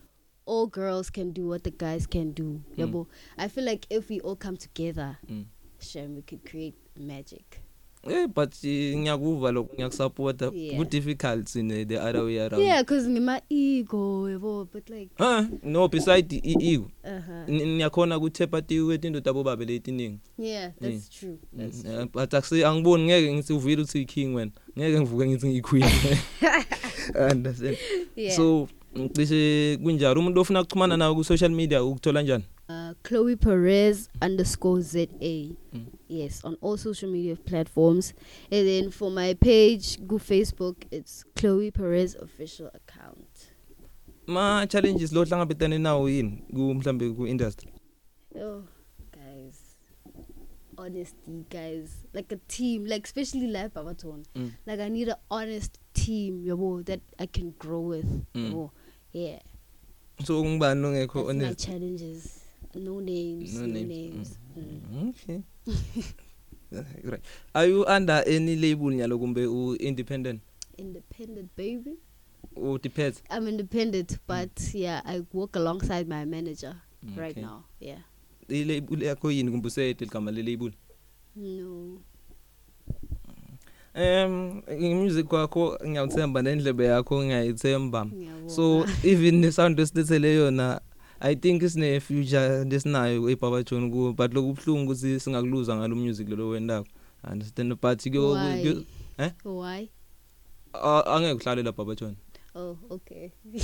all 0.46 0.66
girls 0.66 1.10
can 1.10 1.32
do 1.32 1.46
what 1.48 1.62
the 1.64 1.70
guys 1.70 2.06
can 2.06 2.32
do. 2.32 2.60
Yabo. 2.76 3.06
I 3.38 3.48
feel 3.48 3.64
like 3.64 3.86
if 3.90 4.08
we 4.10 4.20
all 4.20 4.36
come 4.36 4.56
together, 4.56 5.18
Mm. 5.30 5.44
Shem, 5.80 6.14
we 6.16 6.22
could 6.22 6.44
create 6.44 6.74
magic. 6.98 7.60
eh 8.08 8.26
but 8.26 8.54
eh, 8.64 8.96
ngiyakuva 8.96 9.52
lokho 9.52 9.74
ngiyakusupporta 9.74 10.50
ku 10.50 10.84
difficult 10.84 11.54
in 11.56 11.68
the 11.68 11.98
other 11.98 12.24
way 12.24 12.38
around 12.40 12.62
Yeah, 12.62 12.82
cause 12.82 13.06
my 13.06 13.42
ego, 13.50 14.24
yabo, 14.26 14.64
but 14.72 14.88
like 14.88 15.10
huh 15.18 15.44
no 15.62 15.86
beside 15.88 16.32
i 16.32 16.40
ego 16.42 16.90
uh 17.04 17.20
huh. 17.20 17.44
Ni- 17.46 17.76
niyakhona 17.76 18.16
ukuthepa 18.16 18.62
tiwe 18.62 18.86
kwetinto 18.86 19.20
tabo 19.20 19.42
babe 19.44 19.64
letiningi 19.64 20.18
Yeah, 20.38 20.70
that's 20.80 21.10
true. 21.10 21.38
That's 21.52 21.84
Mm, 21.84 22.00
eh, 22.00 22.06
but 22.12 22.30
akusi 22.34 22.64
angiboni 22.64 23.04
ngeke 23.04 23.34
ngithi 23.34 23.52
uvile 23.52 23.82
uthi 23.82 24.04
king 24.04 24.34
wena 24.34 24.50
ngeke 24.78 25.00
ngivuke 25.00 25.26
ngithi 25.26 25.46
ngiyiqueen 25.46 25.84
understand 27.30 27.76
yeah. 28.16 28.36
so 28.36 28.68
ngicishe 28.98 29.78
kunjalo 29.82 30.20
umuntu 30.20 30.40
ofuna 30.40 30.60
ukuxhumana 30.60 30.96
nawe 30.96 31.14
ku 31.14 31.24
social 31.24 31.50
media 31.50 31.84
ukuthola 31.84 32.22
njani 32.22 32.44
uh, 32.68 32.92
Chloe 33.02 33.36
Perez 33.36 34.08
underscore 34.22 34.80
ZA. 34.80 35.06
Mm. 35.72 35.86
Yes, 36.08 36.44
on 36.44 36.56
all 36.60 36.76
social 36.76 37.10
media 37.10 37.34
platforms. 37.36 38.14
And 38.50 38.66
then 38.66 38.90
for 38.90 39.10
my 39.10 39.34
page, 39.34 39.98
go 40.06 40.18
Facebook, 40.18 40.76
it's 40.90 41.24
Chloe 41.34 41.70
Perez 41.70 42.14
official 42.14 42.70
account. 42.74 43.50
ma 44.26 44.64
challenges 44.66 45.12
lo 45.12 45.24
hlangabetane 45.24 45.78
nawo 45.78 46.08
yini 46.08 46.44
ku 46.54 46.74
mhlambe 46.74 47.10
ku 47.16 47.26
industry 47.26 47.72
Oh, 48.36 48.62
guys. 49.12 49.56
Honesty, 50.78 51.44
guys. 51.50 52.06
Like 52.14 52.30
a 52.32 52.38
team, 52.48 52.86
like 52.86 53.04
especially 53.06 53.48
like 53.48 53.74
Babaton. 53.74 54.24
Mm. 54.36 54.52
Like 54.66 54.78
I 54.80 54.88
need 54.88 55.08
an 55.08 55.16
honest 55.30 55.78
team, 55.94 56.44
yabo, 56.46 56.84
that 56.86 57.00
I 57.18 57.26
can 57.26 57.54
grow 57.58 57.80
with. 57.80 58.06
Mm. 58.34 58.52
Yabo. 58.52 58.70
Yeah. 59.12 59.40
so 60.24 60.44
ngibani 60.44 60.86
ongekho 60.86 61.22
That's 61.24 61.34
my 61.38 61.44
honest 61.44 61.66
challenges. 61.66 62.40
No 62.74 63.00
names. 63.00 63.54
No 63.54 63.60
No, 63.60 63.66
names. 63.66 63.88
names. 63.88 64.38
Mm. 64.56 65.08
okay 65.08 65.40
right 67.04 67.22
are 67.54 67.66
you 67.66 67.84
under 67.86 68.22
any 68.26 68.56
label 68.56 68.90
nyalo 68.92 69.18
kumbe 69.18 69.46
u 69.46 69.74
independent 69.76 70.40
Independent, 70.78 71.50
baby. 71.56 71.90
u 72.56 72.78
depends 72.78 73.22
I'm 73.30 73.48
independent, 73.48 74.18
but 74.26 74.74
yeah, 74.74 75.02
I 75.04 75.22
work 75.32 75.56
alongside 75.56 76.08
my 76.08 76.24
manager 76.24 76.74
right 77.16 77.32
Okay. 77.36 77.40
now. 77.42 77.64
Yeah. 77.80 77.98
i 78.48 78.64
label 78.64 79.02
yakho 79.02 79.30
yini 79.30 79.50
kumbe 79.50 79.66
usethe 79.68 80.04
igama 80.04 80.30
le 80.30 80.42
label 80.42 80.72
No. 81.36 81.98
Um 83.94 84.62
music 84.78 85.26
kwakho 85.26 85.78
ngiyawuthemba 85.86 86.42
nendlebe 86.42 86.84
yakho 86.84 87.22
ngiyayithemba. 87.24 88.04
Ngiyabonga. 88.06 88.50
So 88.50 88.86
even 89.02 89.40
the 89.42 89.52
sound 89.52 89.78
esithele 89.78 90.34
yona 90.34 90.80
I 91.20 91.34
think 91.34 91.62
isine 91.62 92.00
future 92.00 92.64
lesinayo 92.64 93.28
eBaba 93.30 93.62
John 93.62 93.90
ku 93.90 94.12
but 94.14 94.32
lokubhlungu 94.32 94.92
ukuthi 94.92 95.20
singakuluza 95.20 95.76
ngalo 95.76 95.96
music 95.96 96.28
lo 96.28 96.48
wendako. 96.48 96.86
Understand 97.30 97.74
but 97.80 97.98
kyo 98.02 98.32
Why? 98.32 98.62
kyo- 98.62 98.84
eh? 99.18 99.30
Why? 99.44 99.88
a- 100.74 101.04
angeke 101.06 101.34
uhlalela 101.42 101.72
Baba 101.76 101.94
John. 101.94 102.16
Oh, 102.54 102.76
okay. 102.90 103.30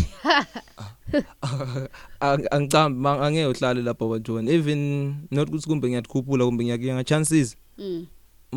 Ang- 2.20 2.46
Angicambi 2.50 2.98
ma- 3.00 3.20
angeke 3.26 3.46
uhlalela 3.46 3.94
Baba 3.98 4.18
John 4.18 4.48
even 4.48 5.14
not 5.30 5.48
ukuthi 5.48 5.66
kumbe 5.68 5.88
ngiyakukhuphula 5.88 6.44
kumbe 6.44 6.64
ngiyakuya 6.64 7.04
chances 7.04 7.56
mm. 7.78 8.06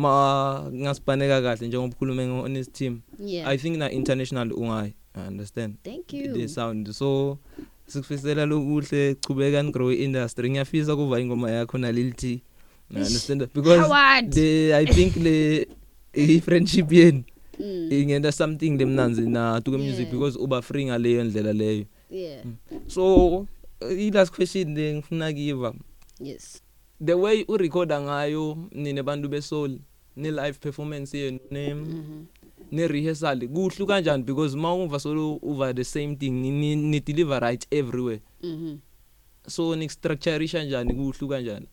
Ma 0.00 0.70
ngasipaneka 0.74 1.42
kahle 1.42 1.68
njengoba 1.68 1.94
ukhulume 1.94 2.26
ngo 2.26 2.42
honest 2.42 2.72
team. 2.72 3.00
Yeah. 3.18 3.48
I 3.48 3.56
think 3.58 3.76
na 3.76 3.90
international 3.90 4.52
ungayi. 4.52 4.94
I 5.14 5.26
understand. 5.26 5.76
Thank 5.84 6.12
you. 6.12 6.32
the 6.32 6.48
sound 6.48 6.88
so 6.94 7.38
sikufisela 7.86 8.46
lokuhle 8.46 9.14
chubeka 9.14 9.58
and 9.60 9.72
grow 9.72 9.90
industry 9.92 10.50
ngiyafisa 10.50 10.96
kuva 10.96 11.20
ingoma 11.20 11.50
yakho 11.50 11.78
na 11.78 11.92
Lil 11.92 12.12
T 12.12 12.42
I 12.90 12.96
understand 12.96 13.40
that? 13.40 13.52
because 13.54 13.80
Howard. 13.80 14.32
the 14.32 14.74
i 14.74 14.84
think 14.86 15.16
le 15.16 15.66
i 16.14 16.40
friendship 16.40 16.92
yeni 16.92 17.24
Mm. 17.60 17.92
ingenda 17.92 18.32
something 18.32 18.70
lemnanzi 18.78 19.22
na 19.22 19.60
tuke 19.60 19.76
music 19.78 19.98
Yeah. 19.98 20.12
because 20.12 20.38
uba 20.38 20.62
free 20.62 20.84
ngaleyo 20.84 21.24
ndlela 21.24 21.52
leyo 21.52 21.84
Yeah. 22.10 22.44
so 22.86 23.46
i 23.90 24.10
last 24.10 24.32
question 24.34 24.74
le 24.74 24.94
ngifuna 24.94 25.32
kiva 25.32 25.74
Yes. 26.20 26.62
the 27.04 27.14
way 27.14 27.44
u 27.48 27.56
recorda 27.56 28.00
ngayo 28.00 28.68
nine 28.72 29.02
bantu 29.02 29.28
be 29.28 29.42
ni 30.16 30.30
live 30.30 30.52
performance 30.60 31.18
yenu 31.18 31.38
ne 31.50 31.74
Mhm. 31.74 32.24
ne 32.72 32.88
rehearsal 32.88 33.48
kuhlu 33.48 33.86
kanjani 33.86 34.22
because 34.22 34.56
mawumva 34.56 35.00
solo 35.00 35.38
over 35.42 35.74
the 35.74 35.84
same 35.84 36.16
thing 36.16 36.30
ni, 36.30 36.76
ni, 36.76 37.00
deliver 37.00 37.40
right 37.40 37.66
everywhere 37.70 38.20
Mhm. 38.42 38.78
so 39.48 39.76
ni 39.76 39.88
structureisha 39.88 40.64
njani 40.64 40.94
kuhlu 40.94 41.28
kanjani 41.28 41.66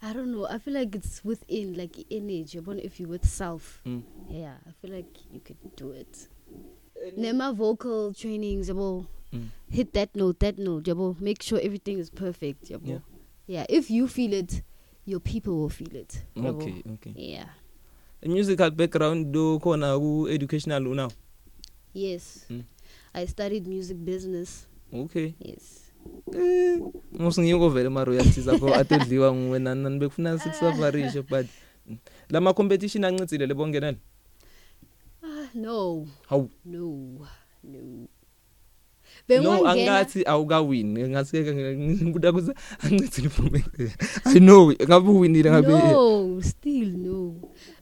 I 0.00 0.12
don't 0.14 0.28
know. 0.28 0.46
I 0.46 0.58
feel 0.58 0.76
like 0.76 0.98
it's 0.98 1.24
within 1.24 1.74
like 1.76 2.04
energy. 2.10 2.58
Yabona 2.58 2.82
if 2.84 3.00
you 3.00 3.08
with 3.10 3.24
self. 3.24 3.80
Mm. 3.86 4.02
Yeah, 4.30 4.58
I 4.66 4.72
feel 4.72 4.92
like 4.96 5.08
you 5.32 5.40
could 5.40 5.76
do 5.76 5.92
it. 5.94 6.28
Nema 7.16 7.52
vocal 7.52 8.12
trainings, 8.14 8.68
yabo. 8.68 9.06
Mm. 9.32 9.48
Hit 9.70 9.92
that 9.92 10.14
note, 10.14 10.38
that 10.40 10.58
note, 10.58 10.90
yabo. 10.90 11.16
Make 11.20 11.42
sure 11.42 11.58
everything 11.64 11.98
is 11.98 12.10
perfect, 12.10 12.70
yabo. 12.70 12.86
Yeah. 12.88 13.00
Yeah. 13.48 13.66
If 13.68 13.90
you 13.90 14.06
feel 14.08 14.32
it, 14.34 14.62
your 15.06 15.20
people 15.20 15.50
will 15.52 15.70
feel 15.70 15.96
it. 15.96 16.22
yabo. 16.36 16.48
okay 16.62 16.82
okay 16.92 17.12
Yeah. 17.16 17.48
Musical 18.24 18.70
background 18.70 19.32
do 19.32 19.58
khona 19.58 19.98
ku 19.98 20.28
educational 20.28 20.86
unaw 20.86 21.10
Yes. 21.94 22.46
Mm. 22.50 22.62
I 23.14 23.26
studied 23.26 23.66
music 23.66 23.96
business. 23.96 24.66
okay 24.92 25.34
Yes. 25.38 25.80
Eh, 26.36 26.78
musingiko 27.18 27.70
vele 27.70 27.88
ma 27.88 28.04
royalties 28.04 28.48
akho 28.48 28.74
atodliwa 28.80 29.34
nguwe 29.34 29.58
nani 29.58 29.82
nani 29.82 29.98
bekufuna 29.98 30.38
sikusafarishe 30.38 31.22
but 31.22 31.46
mm, 31.88 31.96
lama 32.30 32.52
competition 32.54 33.04
ancitsile 33.04 33.46
lebongenela 33.46 33.96
Ah, 35.22 35.48
no. 35.54 36.06
hawu 36.28 36.50
No. 36.64 36.80
No. 37.64 37.80
no 37.80 38.08
Bengingena- 39.28 39.70
angathi 39.70 40.24
awukawini 40.26 41.08
ngasike 41.08 41.54
ngikuda 41.76 42.32
kuze 42.32 42.52
ancitsile 42.80 43.26
iphumele 43.26 43.64
i 44.24 44.40
know 44.40 44.72
ngabe 44.72 45.08
uwinile 45.10 45.50
ngabe 45.50 45.68
No, 45.72 46.42
still 46.42 46.88
no. 46.98 47.34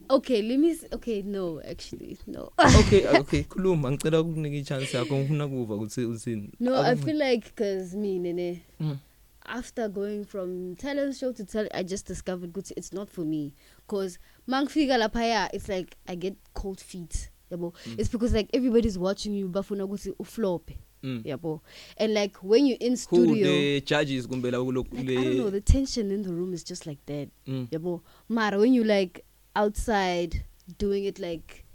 Okay, 0.09 0.41
let 0.41 0.59
me. 0.59 0.75
Okay, 0.93 1.21
no, 1.21 1.61
actually, 1.61 2.17
no. 2.27 2.51
okay 2.79 3.07
okay 3.19 3.43
khuluma 3.43 3.91
ngicela 3.91 4.21
ukunika 4.21 4.55
ichance 4.57 4.97
yakho 4.97 5.17
ngifuna 5.17 5.47
kuva 5.47 5.75
ukuthi 5.75 6.05
uthini 6.05 6.49
no, 6.59 6.75
I 6.81 6.95
feel 6.95 7.17
like 7.17 7.45
because 7.55 7.95
me, 7.97 8.19
nene, 8.19 8.61
Mm. 8.79 8.97
after 9.45 9.89
going 9.89 10.23
from 10.25 10.75
talent 10.75 11.15
show 11.15 11.31
to 11.33 11.43
talent, 11.45 11.71
I 11.73 11.83
just 11.83 12.07
discovered 12.07 12.53
good. 12.53 12.71
It's 12.77 12.93
not 12.93 13.09
for 13.09 13.25
me. 13.25 13.53
Cause 13.87 14.19
mangfika 14.47 14.97
lapaya, 14.97 15.49
it's 15.53 15.67
like 15.69 15.95
I 16.07 16.15
get 16.15 16.35
cold 16.53 16.79
feet. 16.79 17.29
Yabo. 17.51 17.73
Mm. 17.85 17.99
It's 17.99 18.09
because 18.09 18.33
like 18.33 18.49
everybody's 18.53 18.97
watching 18.97 19.33
you, 19.33 19.47
bafuna 19.49 19.85
ukuthi 19.85 20.13
uflop. 20.19 20.69
Mm. 21.03 21.23
Yabo. 21.25 21.59
And 21.97 22.13
like 22.13 22.37
when 22.37 22.65
you're 22.65 22.77
in 22.79 22.91
who 22.91 22.97
studio, 22.97 23.45
the 23.47 23.81
judges 23.81 24.27
kumbe 24.27 24.51
la 24.51 24.59
kulokhu 24.59 24.93
like, 24.93 25.09
I 25.19 25.23
don't 25.23 25.37
know, 25.37 25.49
the 25.49 25.61
tension 25.61 26.11
in 26.11 26.21
the 26.23 26.33
room 26.33 26.53
is 26.53 26.63
just 26.63 26.85
like 26.87 27.05
that. 27.07 27.29
Mm. 27.47 27.67
Yabo. 27.69 28.01
Mara, 28.29 28.57
when 28.59 28.73
you 28.73 28.83
like 28.83 29.23
outside 29.55 30.43
doing 30.77 31.05
it 31.05 31.19
like 31.19 31.65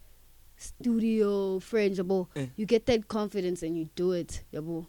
studio 0.57 1.59
friends, 1.61 1.99
yabo, 1.99 2.27
Eh. 2.37 2.47
you 2.57 2.67
get 2.67 2.87
that 2.87 3.07
confidence 3.09 3.63
and 3.63 3.77
you 3.77 3.89
do 3.95 4.13
it, 4.13 4.43
yabo. 4.53 4.87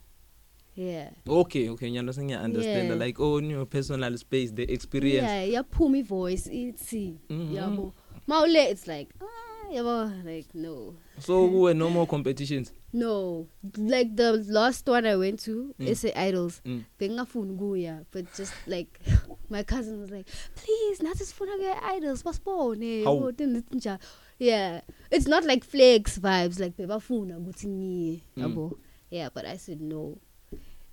Yeah. 0.76 1.10
okay 1.28 1.68
okay 1.70 1.92
nyalo 1.92 2.14
sengiya 2.14 2.40
understand 2.42 2.88
Yeah. 2.90 2.96
like 2.96 3.20
on 3.20 3.50
your 3.50 3.66
personal 3.66 4.18
space 4.18 4.52
the 4.52 4.64
experience 4.72 5.28
Yeah, 5.28 5.62
yaphuma 5.62 6.02
voice 6.06 6.48
ithi 6.48 7.18
Mhm. 7.30 7.52
yabo. 7.54 7.94
Mawule 8.28 8.72
it's 8.72 8.88
like 8.88 9.10
ah 9.20 9.49
yabo 9.74 10.12
like 10.26 10.48
no. 10.54 10.96
so 11.20 11.48
kuwe 11.50 11.74
no 11.76 11.90
more 11.90 12.06
competitions 12.08 12.74
No. 12.92 13.46
Like 13.78 14.16
the 14.16 14.32
last 14.50 14.88
one 14.90 15.06
I 15.06 15.16
went 15.16 15.40
to, 15.46 15.76
Mm. 15.80 15.96
SA 15.96 16.10
Idols. 16.16 16.60
Mm. 16.66 16.84
Bengafuni 17.00 17.56
kuya, 17.56 18.04
but 18.12 18.26
just 18.36 18.54
like 18.66 19.00
my 19.50 19.62
cousin 19.64 20.02
was 20.02 20.10
like, 20.10 20.26
"Please, 20.56 20.98
nathi 21.04 21.24
sifuna 21.24 21.56
kuya 21.58 21.78
idols, 21.84 22.24
basibone." 22.24 23.04
Hawu. 23.04 23.22
yabo, 23.22 23.38
then 23.38 23.56
it's 23.58 23.70
nja- 23.70 24.00
Yeah. 24.40 24.82
It's 25.12 25.28
not 25.28 25.44
like 25.46 25.64
flex 25.64 26.18
vibes 26.18 26.60
like 26.60 26.76
bebafuna 26.78 27.38
ukuthi 27.38 27.68
ngiye, 27.68 28.22
Mm. 28.38 28.44
yabo. 28.44 28.78
Yeah, 29.12 29.30
but 29.34 29.46
I 29.46 29.58
said 29.58 29.82
no. 29.82 30.18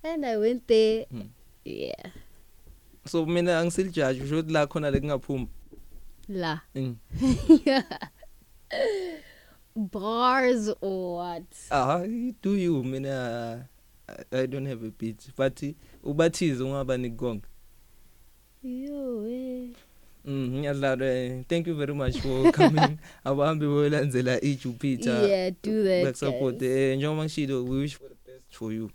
And 0.03 0.23
I 0.23 0.37
went 0.37 0.67
there. 0.67 1.05
Mm. 1.11 1.29
Yeah. 1.65 2.11
so 3.07 3.25
mina 3.25 3.59
angisil 3.59 3.89
judge 3.91 4.21
usho 4.21 4.35
ukuthi 4.39 4.51
la 4.53 4.67
khona 4.67 4.91
lekungaphuma 4.91 5.47
La. 6.29 6.59
Mm. 6.75 6.95
Bars 9.75 10.69
or 10.81 11.17
what? 11.17 11.43
ah 11.71 12.01
do 12.41 12.55
you 12.55 12.83
mina 12.83 13.67
I, 14.07 14.39
I 14.41 14.45
don't 14.47 14.65
have 14.65 14.83
a 14.83 14.89
beat 14.91 15.27
but 15.35 15.61
ubathize 16.03 16.63
ungaba 16.63 16.97
nikonke 16.97 17.45
Yo, 18.63 19.25
eh. 19.29 19.69
Mm, 20.25 20.57
ngiyadlala 20.59 21.43
thank 21.47 21.67
you 21.67 21.75
very 21.75 21.93
much 21.93 22.17
for 22.19 22.51
coming 22.59 22.97
abahambi 23.23 23.65
bolandzela 23.67 24.41
iJupiter 24.41 25.29
Yeah, 25.29 25.51
do 25.63 25.83
that. 25.83 26.03
back 26.05 26.15
support 26.15 26.57
guys. 26.57 26.71
eh 26.71 26.97
njengoba 26.97 27.23
ngishilo 27.23 27.63
we 27.65 27.77
wish 27.77 27.95
for 27.97 28.09
the 28.09 28.31
best 28.31 28.43
for 28.57 28.73
you 28.73 28.89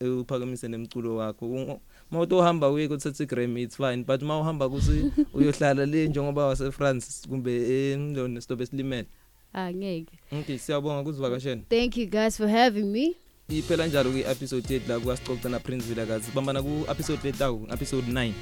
Eh, 0.00 0.18
uphakamise 0.18 0.68
nemculo 0.68 1.16
wakho 1.16 1.80
U- 2.10 2.14
mawutohamba 2.14 2.70
uye 2.70 2.88
kuthatha 2.88 3.24
iGrammy 3.24 3.62
it's 3.62 3.76
fine 3.76 4.04
but 4.04 4.22
mawuhamba 4.22 4.68
kuthi 4.68 5.10
uyohlala 5.34 5.86
le 5.86 6.08
njengoba 6.08 6.46
wase 6.46 6.70
France 6.70 7.28
kumbe 7.28 7.52
endlone 7.92 8.40
stop 8.40 8.60
esilimele 8.60 9.06
Angeke. 9.52 10.18
okay 10.32 10.58
siyabonga 10.58 11.02
kuzivakashela 11.02 11.60
Thank 11.68 11.96
you 11.96 12.06
guys 12.06 12.36
for 12.36 12.48
having 12.48 12.84
me. 12.92 13.14
iphela 13.48 13.86
njalo 13.86 14.10
ku 14.10 14.18
episode 14.18 14.74
yethu 14.74 14.88
la 14.88 15.00
kuasicoca 15.00 15.48
na 15.48 15.58
Prince 15.60 15.84
Vilakazi. 15.86 16.30
Bambana 16.34 16.62
ku 16.62 16.84
episode 16.90 17.20
letaku 17.24 17.66
episode 17.72 18.06
9 18.12 18.32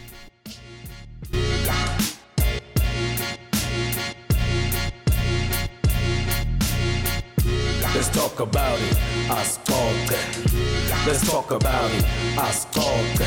Let's 11.04 11.28
talk 11.28 11.50
about 11.50 11.90
it. 11.90 12.04
Us 12.38 12.64
talking. 12.66 13.26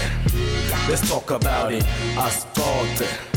Let's 0.88 1.09
talk 1.09 1.29
about 1.31 1.73
it. 1.73 1.83
Us 2.17 2.45
talk 2.53 3.34